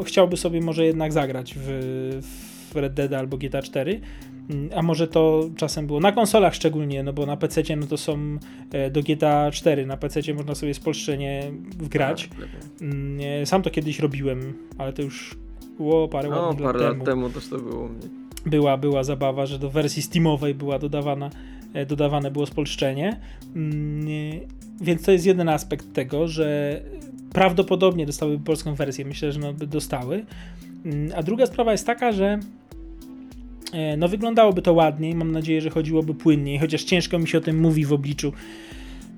chciałby 0.04 0.36
sobie 0.36 0.60
może 0.60 0.84
jednak 0.84 1.12
zagrać 1.12 1.54
w, 1.56 1.68
w 2.72 2.76
Red 2.76 2.94
Dead 2.94 3.12
albo 3.12 3.36
GTA 3.36 3.62
4. 3.62 4.00
Mm, 4.50 4.70
A 4.74 4.82
może 4.82 5.08
to 5.08 5.50
czasem 5.56 5.86
było 5.86 6.00
na 6.00 6.12
konsolach 6.12 6.54
szczególnie, 6.54 7.02
no 7.02 7.12
bo 7.12 7.26
na 7.26 7.36
PC 7.36 7.76
no 7.76 7.86
to 7.86 7.96
są 7.96 8.38
e, 8.72 8.90
do 8.90 9.02
GTA 9.02 9.50
4, 9.50 9.86
na 9.86 9.96
PC 9.96 10.34
można 10.34 10.54
sobie 10.54 10.74
spolszczenie 10.74 11.52
wgrać. 11.78 12.28
Tak. 12.28 12.48
Mm, 12.80 13.16
nie, 13.16 13.46
Sam 13.46 13.62
to 13.62 13.70
kiedyś 13.70 13.98
robiłem, 13.98 14.54
ale 14.78 14.92
to 14.92 15.02
już 15.02 15.36
było 15.76 16.08
parę 16.08 16.28
No, 16.28 16.54
parę 16.54 16.64
lat 16.64 16.80
lat 16.80 16.92
temu 16.92 17.04
temu 17.04 17.30
też 17.30 17.48
to 17.48 17.58
było 17.58 17.88
była, 18.46 18.76
była 18.76 19.04
zabawa, 19.04 19.46
że 19.46 19.58
do 19.58 19.70
wersji 19.70 20.02
Steamowej 20.02 20.54
była 20.54 20.78
dodawana, 20.78 21.30
e, 21.74 21.86
dodawane 21.86 22.30
było 22.30 22.46
spolszczenie. 22.46 23.20
Mm, 23.56 24.06
Więc 24.80 25.02
to 25.02 25.12
jest 25.12 25.26
jeden 25.26 25.48
aspekt 25.48 25.92
tego, 25.92 26.28
że 26.28 26.80
prawdopodobnie 27.32 28.06
dostałyby 28.06 28.44
polską 28.44 28.74
wersję. 28.74 29.04
Myślę, 29.04 29.32
że 29.32 29.40
no, 29.40 29.52
by 29.52 29.66
dostały. 29.66 30.24
A 31.16 31.22
druga 31.22 31.46
sprawa 31.46 31.72
jest 31.72 31.86
taka, 31.86 32.12
że 32.12 32.26
e, 32.26 32.38
no 33.96 34.08
wyglądałoby 34.08 34.62
to 34.62 34.72
ładniej, 34.72 35.14
mam 35.14 35.32
nadzieję, 35.32 35.60
że 35.60 35.70
chodziłoby 35.70 36.14
płynniej, 36.14 36.58
chociaż 36.58 36.84
ciężko 36.84 37.18
mi 37.18 37.28
się 37.28 37.38
o 37.38 37.40
tym 37.40 37.60
mówi 37.60 37.84
w 37.84 37.92
obliczu 37.92 38.32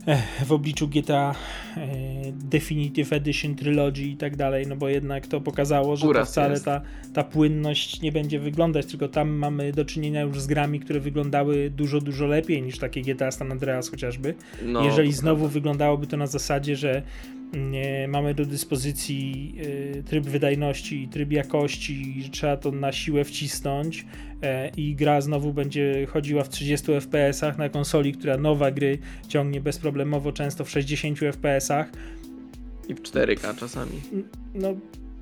eh, 0.07 0.23
w 0.47 0.53
obliczu 0.53 0.89
GTA 0.89 1.35
e, 1.77 1.87
Definitive 2.33 3.13
Edition 3.13 3.55
Trilogy 3.55 4.03
i 4.03 4.17
tak 4.17 4.37
dalej, 4.37 4.67
no 4.67 4.77
bo 4.77 4.89
jednak 4.89 5.27
to 5.27 5.41
pokazało, 5.41 5.97
że 5.97 6.07
to 6.09 6.25
wcale 6.25 6.61
ta, 6.61 6.81
ta 7.15 7.25
płynność 7.25 8.01
nie 8.01 8.13
będzie 8.13 8.41
wyglądać, 8.41 8.87
tylko 8.87 9.09
tam 9.09 9.31
mamy 9.31 9.73
do 9.73 9.85
czynienia 9.85 10.23
już 10.23 10.41
z 10.41 10.47
grami, 10.47 10.81
które 10.81 11.01
wyglądały 11.01 11.71
dużo, 11.71 12.01
dużo 12.01 12.27
lepiej 12.27 12.63
niż 12.63 12.79
takie 12.79 13.03
GTA 13.03 13.31
San 13.31 13.53
Andreas 13.53 13.89
chociażby. 13.91 14.35
No, 14.63 14.85
Jeżeli 14.85 15.13
znowu 15.13 15.49
wyglądałoby 15.49 16.07
to 16.07 16.17
na 16.17 16.27
zasadzie, 16.27 16.77
że 16.77 17.03
mamy 18.09 18.35
do 18.35 18.45
dyspozycji 18.47 19.55
y, 19.99 20.03
tryb 20.07 20.25
wydajności 20.25 21.03
i 21.03 21.09
tryb 21.09 21.33
jakości, 21.33 22.23
że 22.23 22.29
trzeba 22.29 22.57
to 22.57 22.71
na 22.71 22.93
siłę 22.93 23.25
wcisnąć 23.25 24.07
e, 24.43 24.69
i 24.69 24.95
gra 24.95 25.21
znowu 25.21 25.53
będzie 25.53 26.07
chodziła 26.07 26.45
w 26.45 26.49
30 26.49 26.87
FPS-ach 26.93 27.59
na 27.59 27.69
konsoli, 27.69 28.13
która 28.13 28.37
nowa 28.37 28.71
gry 28.71 28.99
ciągnie 29.29 29.61
bezproblemowo, 29.61 30.33
często 30.33 30.65
w 30.65 30.71
60 30.71 31.19
FPS-ach. 31.19 31.91
I 32.89 32.95
w 32.95 33.03
4K 33.03 33.57
czasami. 33.57 34.01
No, 34.55 34.75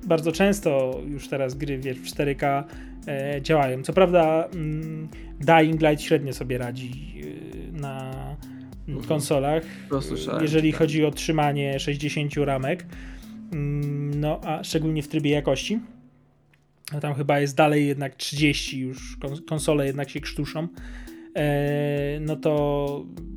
bardzo 0.03 0.31
często 0.31 1.01
już 1.07 1.27
teraz 1.27 1.55
gry 1.55 1.77
wiesz, 1.77 1.97
w 1.97 2.05
4K 2.05 2.63
e, 3.07 3.41
działają. 3.41 3.83
Co 3.83 3.93
prawda 3.93 4.47
mm, 4.53 5.07
Dying 5.39 5.81
Light 5.81 6.01
średnio 6.01 6.33
sobie 6.33 6.57
radzi 6.57 6.91
y, 7.23 7.81
na. 7.81 8.13
Konsolach, 9.07 9.63
To 9.89 10.01
słyszałem, 10.01 10.41
jeżeli 10.41 10.71
tak. 10.71 10.79
chodzi 10.79 11.05
o 11.05 11.11
trzymanie 11.11 11.79
60 11.79 12.37
ramek, 12.37 12.85
Mm, 13.53 14.19
no 14.19 14.41
a 14.43 14.63
szczególnie 14.63 15.03
w 15.03 15.07
trybie 15.07 15.31
jakości. 15.31 15.79
No 16.93 16.99
tam 16.99 17.13
chyba 17.15 17.39
jest 17.39 17.55
dalej 17.55 17.87
jednak 17.87 18.15
30 18.15 18.79
już, 18.79 19.17
kon- 19.17 19.41
konsole 19.49 19.85
jednak 19.85 20.09
się 20.09 20.19
krztuszą. 20.21 20.67
E, 21.35 22.19
no 22.21 22.35
to 22.35 23.05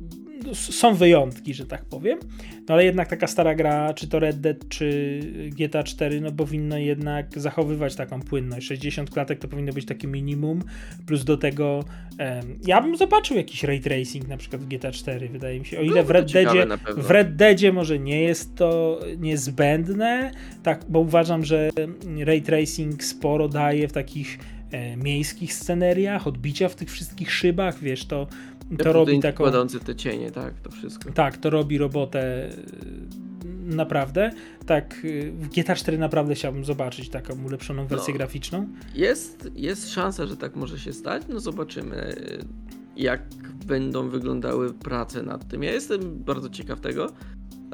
są 0.53 0.95
wyjątki, 0.95 1.53
że 1.53 1.65
tak 1.65 1.85
powiem. 1.85 2.19
No 2.67 2.73
ale 2.73 2.85
jednak 2.85 3.07
taka 3.07 3.27
stara 3.27 3.55
gra, 3.55 3.93
czy 3.93 4.07
to 4.07 4.19
Red 4.19 4.39
Dead, 4.39 4.69
czy 4.69 5.19
GTA 5.57 5.83
4, 5.83 6.21
no 6.21 6.31
powinno 6.31 6.77
jednak 6.77 7.39
zachowywać 7.39 7.95
taką 7.95 8.21
płynność. 8.21 8.67
60 8.67 9.09
klatek 9.09 9.39
to 9.39 9.47
powinno 9.47 9.73
być 9.73 9.85
takie 9.85 10.07
minimum, 10.07 10.63
plus 11.05 11.23
do 11.23 11.37
tego 11.37 11.83
em, 12.17 12.59
ja 12.65 12.81
bym 12.81 12.97
zobaczył 12.97 13.37
jakiś 13.37 13.63
ray 13.63 13.79
tracing 13.79 14.27
na 14.27 14.37
przykład 14.37 14.61
w 14.61 14.67
GTA 14.67 14.91
4, 14.91 15.29
wydaje 15.29 15.59
mi 15.59 15.65
się. 15.65 15.79
O 15.79 15.81
ile 15.81 16.03
w 16.03 16.09
Red 16.09 16.31
Deadzie, 16.31 16.67
w 16.97 17.11
Red 17.11 17.35
Deadzie 17.35 17.73
może 17.73 17.99
nie 17.99 18.21
jest 18.21 18.55
to 18.55 18.99
niezbędne, 19.17 20.31
tak, 20.63 20.85
bo 20.89 20.99
uważam, 20.99 21.45
że 21.45 21.69
ray 22.25 22.41
tracing 22.41 23.03
sporo 23.03 23.47
daje 23.47 23.87
w 23.87 23.91
takich 23.91 24.39
e, 24.71 24.97
miejskich 24.97 25.53
sceneriach, 25.53 26.27
odbicia 26.27 26.69
w 26.69 26.75
tych 26.75 26.91
wszystkich 26.91 27.31
szybach, 27.31 27.79
wiesz, 27.79 28.05
to, 28.05 28.27
to 28.77 28.93
robi 28.93 29.19
taką... 29.19 29.43
Kładące 29.43 29.79
te 29.79 29.95
cienie, 29.95 30.31
tak, 30.31 30.53
to 30.59 30.71
wszystko. 30.71 31.11
Tak, 31.11 31.37
to 31.37 31.49
robi 31.49 31.77
robotę 31.77 32.49
y, 32.49 33.75
naprawdę. 33.75 34.31
Tak, 34.65 35.01
y, 35.05 35.31
w 35.31 35.47
GTA 35.47 35.75
4 35.75 35.97
naprawdę 35.97 36.35
chciałbym 36.35 36.65
zobaczyć 36.65 37.09
taką 37.09 37.43
ulepszoną 37.43 37.87
wersję 37.87 38.13
No. 38.13 38.17
graficzną. 38.17 38.67
Jest, 38.95 39.51
jest 39.55 39.89
szansa, 39.89 40.25
że 40.25 40.37
tak 40.37 40.55
może 40.55 40.79
się 40.79 40.93
stać. 40.93 41.23
No 41.29 41.39
zobaczymy, 41.39 42.15
jak 42.97 43.21
będą 43.65 44.09
wyglądały 44.09 44.73
prace 44.73 45.23
nad 45.23 45.47
tym. 45.47 45.63
Ja 45.63 45.71
jestem 45.71 46.23
bardzo 46.23 46.49
ciekaw 46.49 46.79
tego 46.79 47.11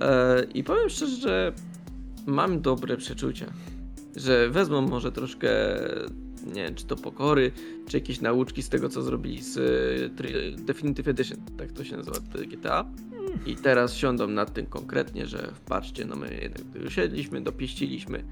e, 0.02 0.44
i 0.54 0.64
powiem 0.64 0.90
szczerze, 0.90 1.16
że 1.16 1.54
mam 2.26 2.62
dobre 2.62 2.98
przeczucia, 2.98 3.46
że 4.16 4.50
wezmą 4.50 4.82
może 4.82 5.12
troszkę, 5.12 5.50
nie 6.54 6.64
wiem, 6.64 6.76
czy 6.76 6.86
to 6.86 6.96
pokory, 6.96 7.52
czy 7.88 7.98
jakieś 7.98 8.22
nauczki 8.22 8.64
z 8.64 8.70
tego, 8.70 8.90
co 8.90 9.02
zrobili 9.02 9.42
z 9.42 9.58
e, 9.58 10.64
Definitive 10.64 11.08
Edition, 11.08 11.38
tak 11.58 11.72
to 11.72 11.84
się 11.84 11.98
nazywa 11.98 12.18
GTA. 12.52 12.86
I 13.46 13.56
teraz 13.56 13.94
siądą 13.94 14.28
nad 14.28 14.54
tym 14.54 14.66
konkretnie, 14.66 15.26
że 15.26 15.52
patrzcie, 15.66 16.06
no 16.06 16.16
my 16.16 16.40
jednak 16.42 16.86
usiedliśmy, 16.86 17.42
dopieściliśmy, 17.42 18.24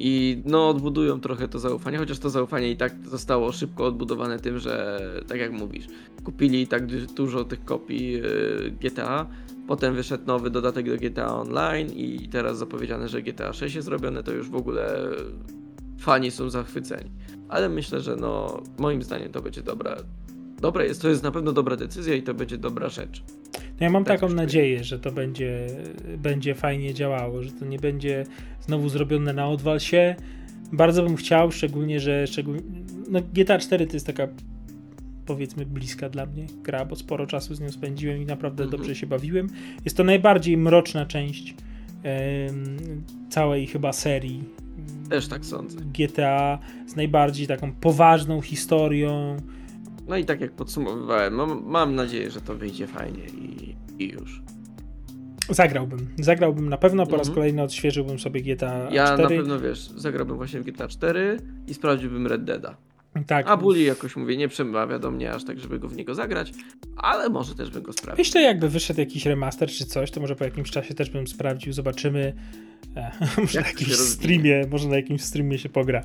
i 0.00 0.42
no 0.44 0.68
odbudują 0.68 1.20
trochę 1.20 1.48
to 1.48 1.58
zaufanie, 1.58 1.98
chociaż 1.98 2.18
to 2.18 2.30
zaufanie 2.30 2.70
i 2.70 2.76
tak 2.76 2.92
zostało 3.04 3.52
szybko 3.52 3.84
odbudowane 3.84 4.38
tym, 4.38 4.58
że 4.58 5.00
tak 5.28 5.38
jak 5.38 5.52
mówisz, 5.52 5.86
kupili 6.24 6.66
tak 6.66 6.86
du- 6.86 7.14
dużo 7.14 7.44
tych 7.44 7.64
kopii 7.64 8.16
y, 8.16 8.70
GTA, 8.80 9.26
potem 9.66 9.94
wyszedł 9.94 10.26
nowy 10.26 10.50
dodatek 10.50 10.90
do 10.90 10.96
GTA 10.96 11.34
Online 11.34 11.88
i 11.90 12.28
teraz 12.28 12.58
zapowiedziane, 12.58 13.08
że 13.08 13.22
GTA 13.22 13.52
6 13.52 13.74
jest 13.74 13.88
robione, 13.88 14.22
to 14.22 14.32
już 14.32 14.50
w 14.50 14.56
ogóle 14.56 15.10
fani 15.98 16.30
są 16.30 16.50
zachwyceni. 16.50 17.10
Ale 17.48 17.68
myślę, 17.68 18.00
że 18.00 18.16
no 18.16 18.62
moim 18.78 19.02
zdaniem 19.02 19.32
to 19.32 19.42
będzie 19.42 19.62
dobra. 19.62 19.96
Dobra 20.60 20.84
jest, 20.84 21.02
to 21.02 21.08
jest 21.08 21.22
na 21.22 21.30
pewno 21.30 21.52
dobra 21.52 21.76
decyzja 21.76 22.14
i 22.14 22.22
to 22.22 22.34
będzie 22.34 22.58
dobra 22.58 22.88
rzecz. 22.88 23.22
No 23.54 23.84
Ja 23.84 23.90
mam 23.90 24.04
Tak 24.04 24.20
taką 24.20 24.34
nadzieję, 24.34 24.84
że 24.84 24.98
to 24.98 25.12
będzie, 25.12 25.66
będzie 26.18 26.54
fajnie 26.54 26.94
działało, 26.94 27.42
że 27.42 27.50
to 27.50 27.64
nie 27.64 27.78
będzie 27.78 28.24
znowu 28.60 28.88
zrobione 28.88 29.32
na 29.32 29.48
odwal 29.48 29.80
się. 29.80 30.16
Bardzo 30.72 31.02
bym 31.02 31.16
chciał, 31.16 31.52
szczególnie, 31.52 32.00
że 32.00 32.26
szczególnie, 32.26 32.62
no 33.10 33.20
GTA 33.34 33.58
4 33.58 33.86
to 33.86 33.92
jest 33.92 34.06
taka 34.06 34.28
powiedzmy 35.26 35.66
bliska 35.66 36.08
dla 36.08 36.26
mnie 36.26 36.46
gra, 36.62 36.84
bo 36.84 36.96
sporo 36.96 37.26
czasu 37.26 37.54
z 37.54 37.60
nią 37.60 37.70
spędziłem 37.70 38.22
i 38.22 38.26
naprawdę 38.26 38.64
Mhm. 38.64 38.80
dobrze 38.80 38.94
się 38.96 39.06
bawiłem. 39.06 39.48
Jest 39.84 39.96
to 39.96 40.04
najbardziej 40.04 40.56
mroczna 40.56 41.06
część 41.06 41.54
em, 42.02 42.76
całej 43.30 43.66
chyba 43.66 43.92
serii 43.92 44.44
Też 45.10 45.28
tak 45.28 45.44
sądzę. 45.44 45.78
GTA 45.98 46.58
z 46.86 46.96
najbardziej 46.96 47.46
taką 47.46 47.72
poważną 47.72 48.40
historią. 48.40 49.36
No 50.08 50.16
i 50.16 50.24
tak 50.24 50.40
jak 50.40 50.52
podsumowywałem, 50.52 51.34
mam, 51.34 51.62
mam 51.66 51.94
nadzieję, 51.94 52.30
że 52.30 52.40
to 52.40 52.54
wyjdzie 52.54 52.86
fajnie 52.86 53.24
i, 53.26 53.76
i 53.98 54.08
już. 54.08 54.42
Zagrałbym. 55.50 56.08
Zagrałbym 56.18 56.68
na 56.68 56.76
pewno, 56.76 57.06
po 57.06 57.16
raz 57.16 57.20
Mhm. 57.26 57.34
kolejny 57.34 57.62
odświeżyłbym 57.62 58.18
sobie 58.18 58.42
GTA 58.42 58.88
Ja 58.90 59.04
4. 59.06 59.22
na 59.22 59.28
pewno 59.28 59.60
wiesz, 59.60 59.88
zagrałbym 59.96 60.36
właśnie 60.36 60.60
w 60.60 60.64
GTA 60.64 60.88
4 60.88 61.38
i 61.66 61.74
sprawdziłbym 61.74 62.26
Red 62.26 62.44
Deada. 62.44 62.76
Tak. 63.26 63.46
A 63.48 63.56
Bully 63.56 63.82
jakoś 63.82 64.16
mówię, 64.16 64.36
nie 64.36 64.48
przemawia 64.48 64.98
do 64.98 65.10
mnie 65.10 65.32
aż 65.32 65.44
tak, 65.44 65.60
żeby 65.60 65.78
go 65.78 65.88
w 65.88 65.96
niego 65.96 66.14
zagrać, 66.14 66.52
ale 66.96 67.28
może 67.28 67.54
też 67.54 67.70
bym 67.70 67.82
go 67.82 67.92
sprawdził. 67.92 68.24
Myślę, 68.24 68.42
jakby 68.42 68.68
wyszedł 68.68 69.00
jakiś 69.00 69.26
remaster 69.26 69.68
czy 69.68 69.86
coś, 69.86 70.10
to 70.10 70.20
może 70.20 70.36
po 70.36 70.44
jakimś 70.44 70.70
czasie 70.70 70.94
też 70.94 71.10
bym 71.10 71.26
sprawdził, 71.26 71.72
zobaczymy. 71.72 72.32
E, 72.96 73.10
może 73.40 73.58
Jak 73.58 73.64
na 73.66 73.70
jakimś 73.70 73.92
streamie, 73.96 74.64
może 74.70 74.88
na 74.88 74.96
jakimś 74.96 75.22
streamie 75.22 75.58
się 75.58 75.68
pogra. 75.68 76.04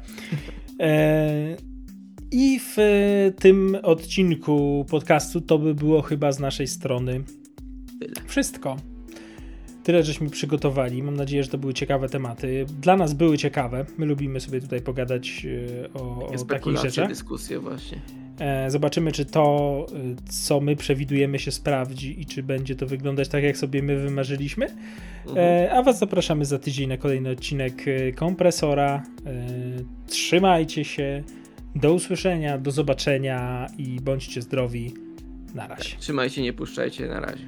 E, 0.79 1.57
I 2.31 2.59
w 2.59 2.77
tym 3.39 3.77
odcinku 3.83 4.85
podcastu 4.89 5.41
to 5.41 5.59
by 5.59 5.75
było 5.75 6.01
chyba 6.01 6.31
z 6.31 6.39
naszej 6.39 6.67
strony 6.67 7.23
Tyle. 7.99 8.13
wszystko. 8.27 8.77
Tyle 9.83 10.03
żeśmy 10.03 10.29
przygotowali. 10.29 11.03
Mam 11.03 11.15
nadzieję, 11.15 11.43
że 11.43 11.49
to 11.49 11.57
były 11.57 11.73
ciekawe 11.73 12.09
tematy. 12.09 12.65
Dla 12.81 12.97
nas 12.97 13.13
były 13.13 13.37
ciekawe. 13.37 13.85
My 13.97 14.05
lubimy 14.05 14.39
sobie 14.39 14.61
tutaj 14.61 14.81
pogadać 14.81 15.45
e, 15.85 15.93
o, 15.93 16.27
o 16.27 16.45
takich 16.45 16.77
rzeczach. 16.77 17.09
dyskusje 17.09 17.59
właśnie. 17.59 18.01
E, 18.39 18.71
Zobaczymy, 18.71 19.11
czy 19.11 19.25
to, 19.25 19.85
y, 19.93 20.15
co 20.29 20.61
my 20.61 20.75
przewidujemy, 20.75 21.39
się 21.39 21.51
sprawdzi 21.51 22.21
i 22.21 22.25
czy 22.25 22.43
będzie 22.43 22.75
to 22.75 22.87
wyglądać 22.87 23.27
tak, 23.27 23.43
jak 23.43 23.57
sobie 23.57 23.83
my 23.83 23.97
wymarzyliśmy. 23.99 24.65
Mhm. 25.27 25.37
E, 25.37 25.71
A 25.71 25.83
Was 25.83 25.99
zapraszamy 25.99 26.45
za 26.45 26.59
tydzień 26.59 26.89
na 26.89 26.97
kolejny 26.97 27.29
odcinek 27.29 27.87
e, 27.87 28.11
kompresora. 28.11 29.03
E, 29.25 29.31
Trzymajcie 30.07 30.85
się. 30.85 31.23
Do 31.75 31.93
usłyszenia, 31.93 32.57
do 32.57 32.71
zobaczenia 32.71 33.67
i 33.77 33.99
bądźcie 34.01 34.41
zdrowi. 34.41 34.93
Na 35.55 35.67
razie. 35.67 35.95
Trzymajcie, 35.99 36.41
nie 36.41 36.53
puszczajcie, 36.53 37.07
na 37.07 37.19
razie. 37.19 37.45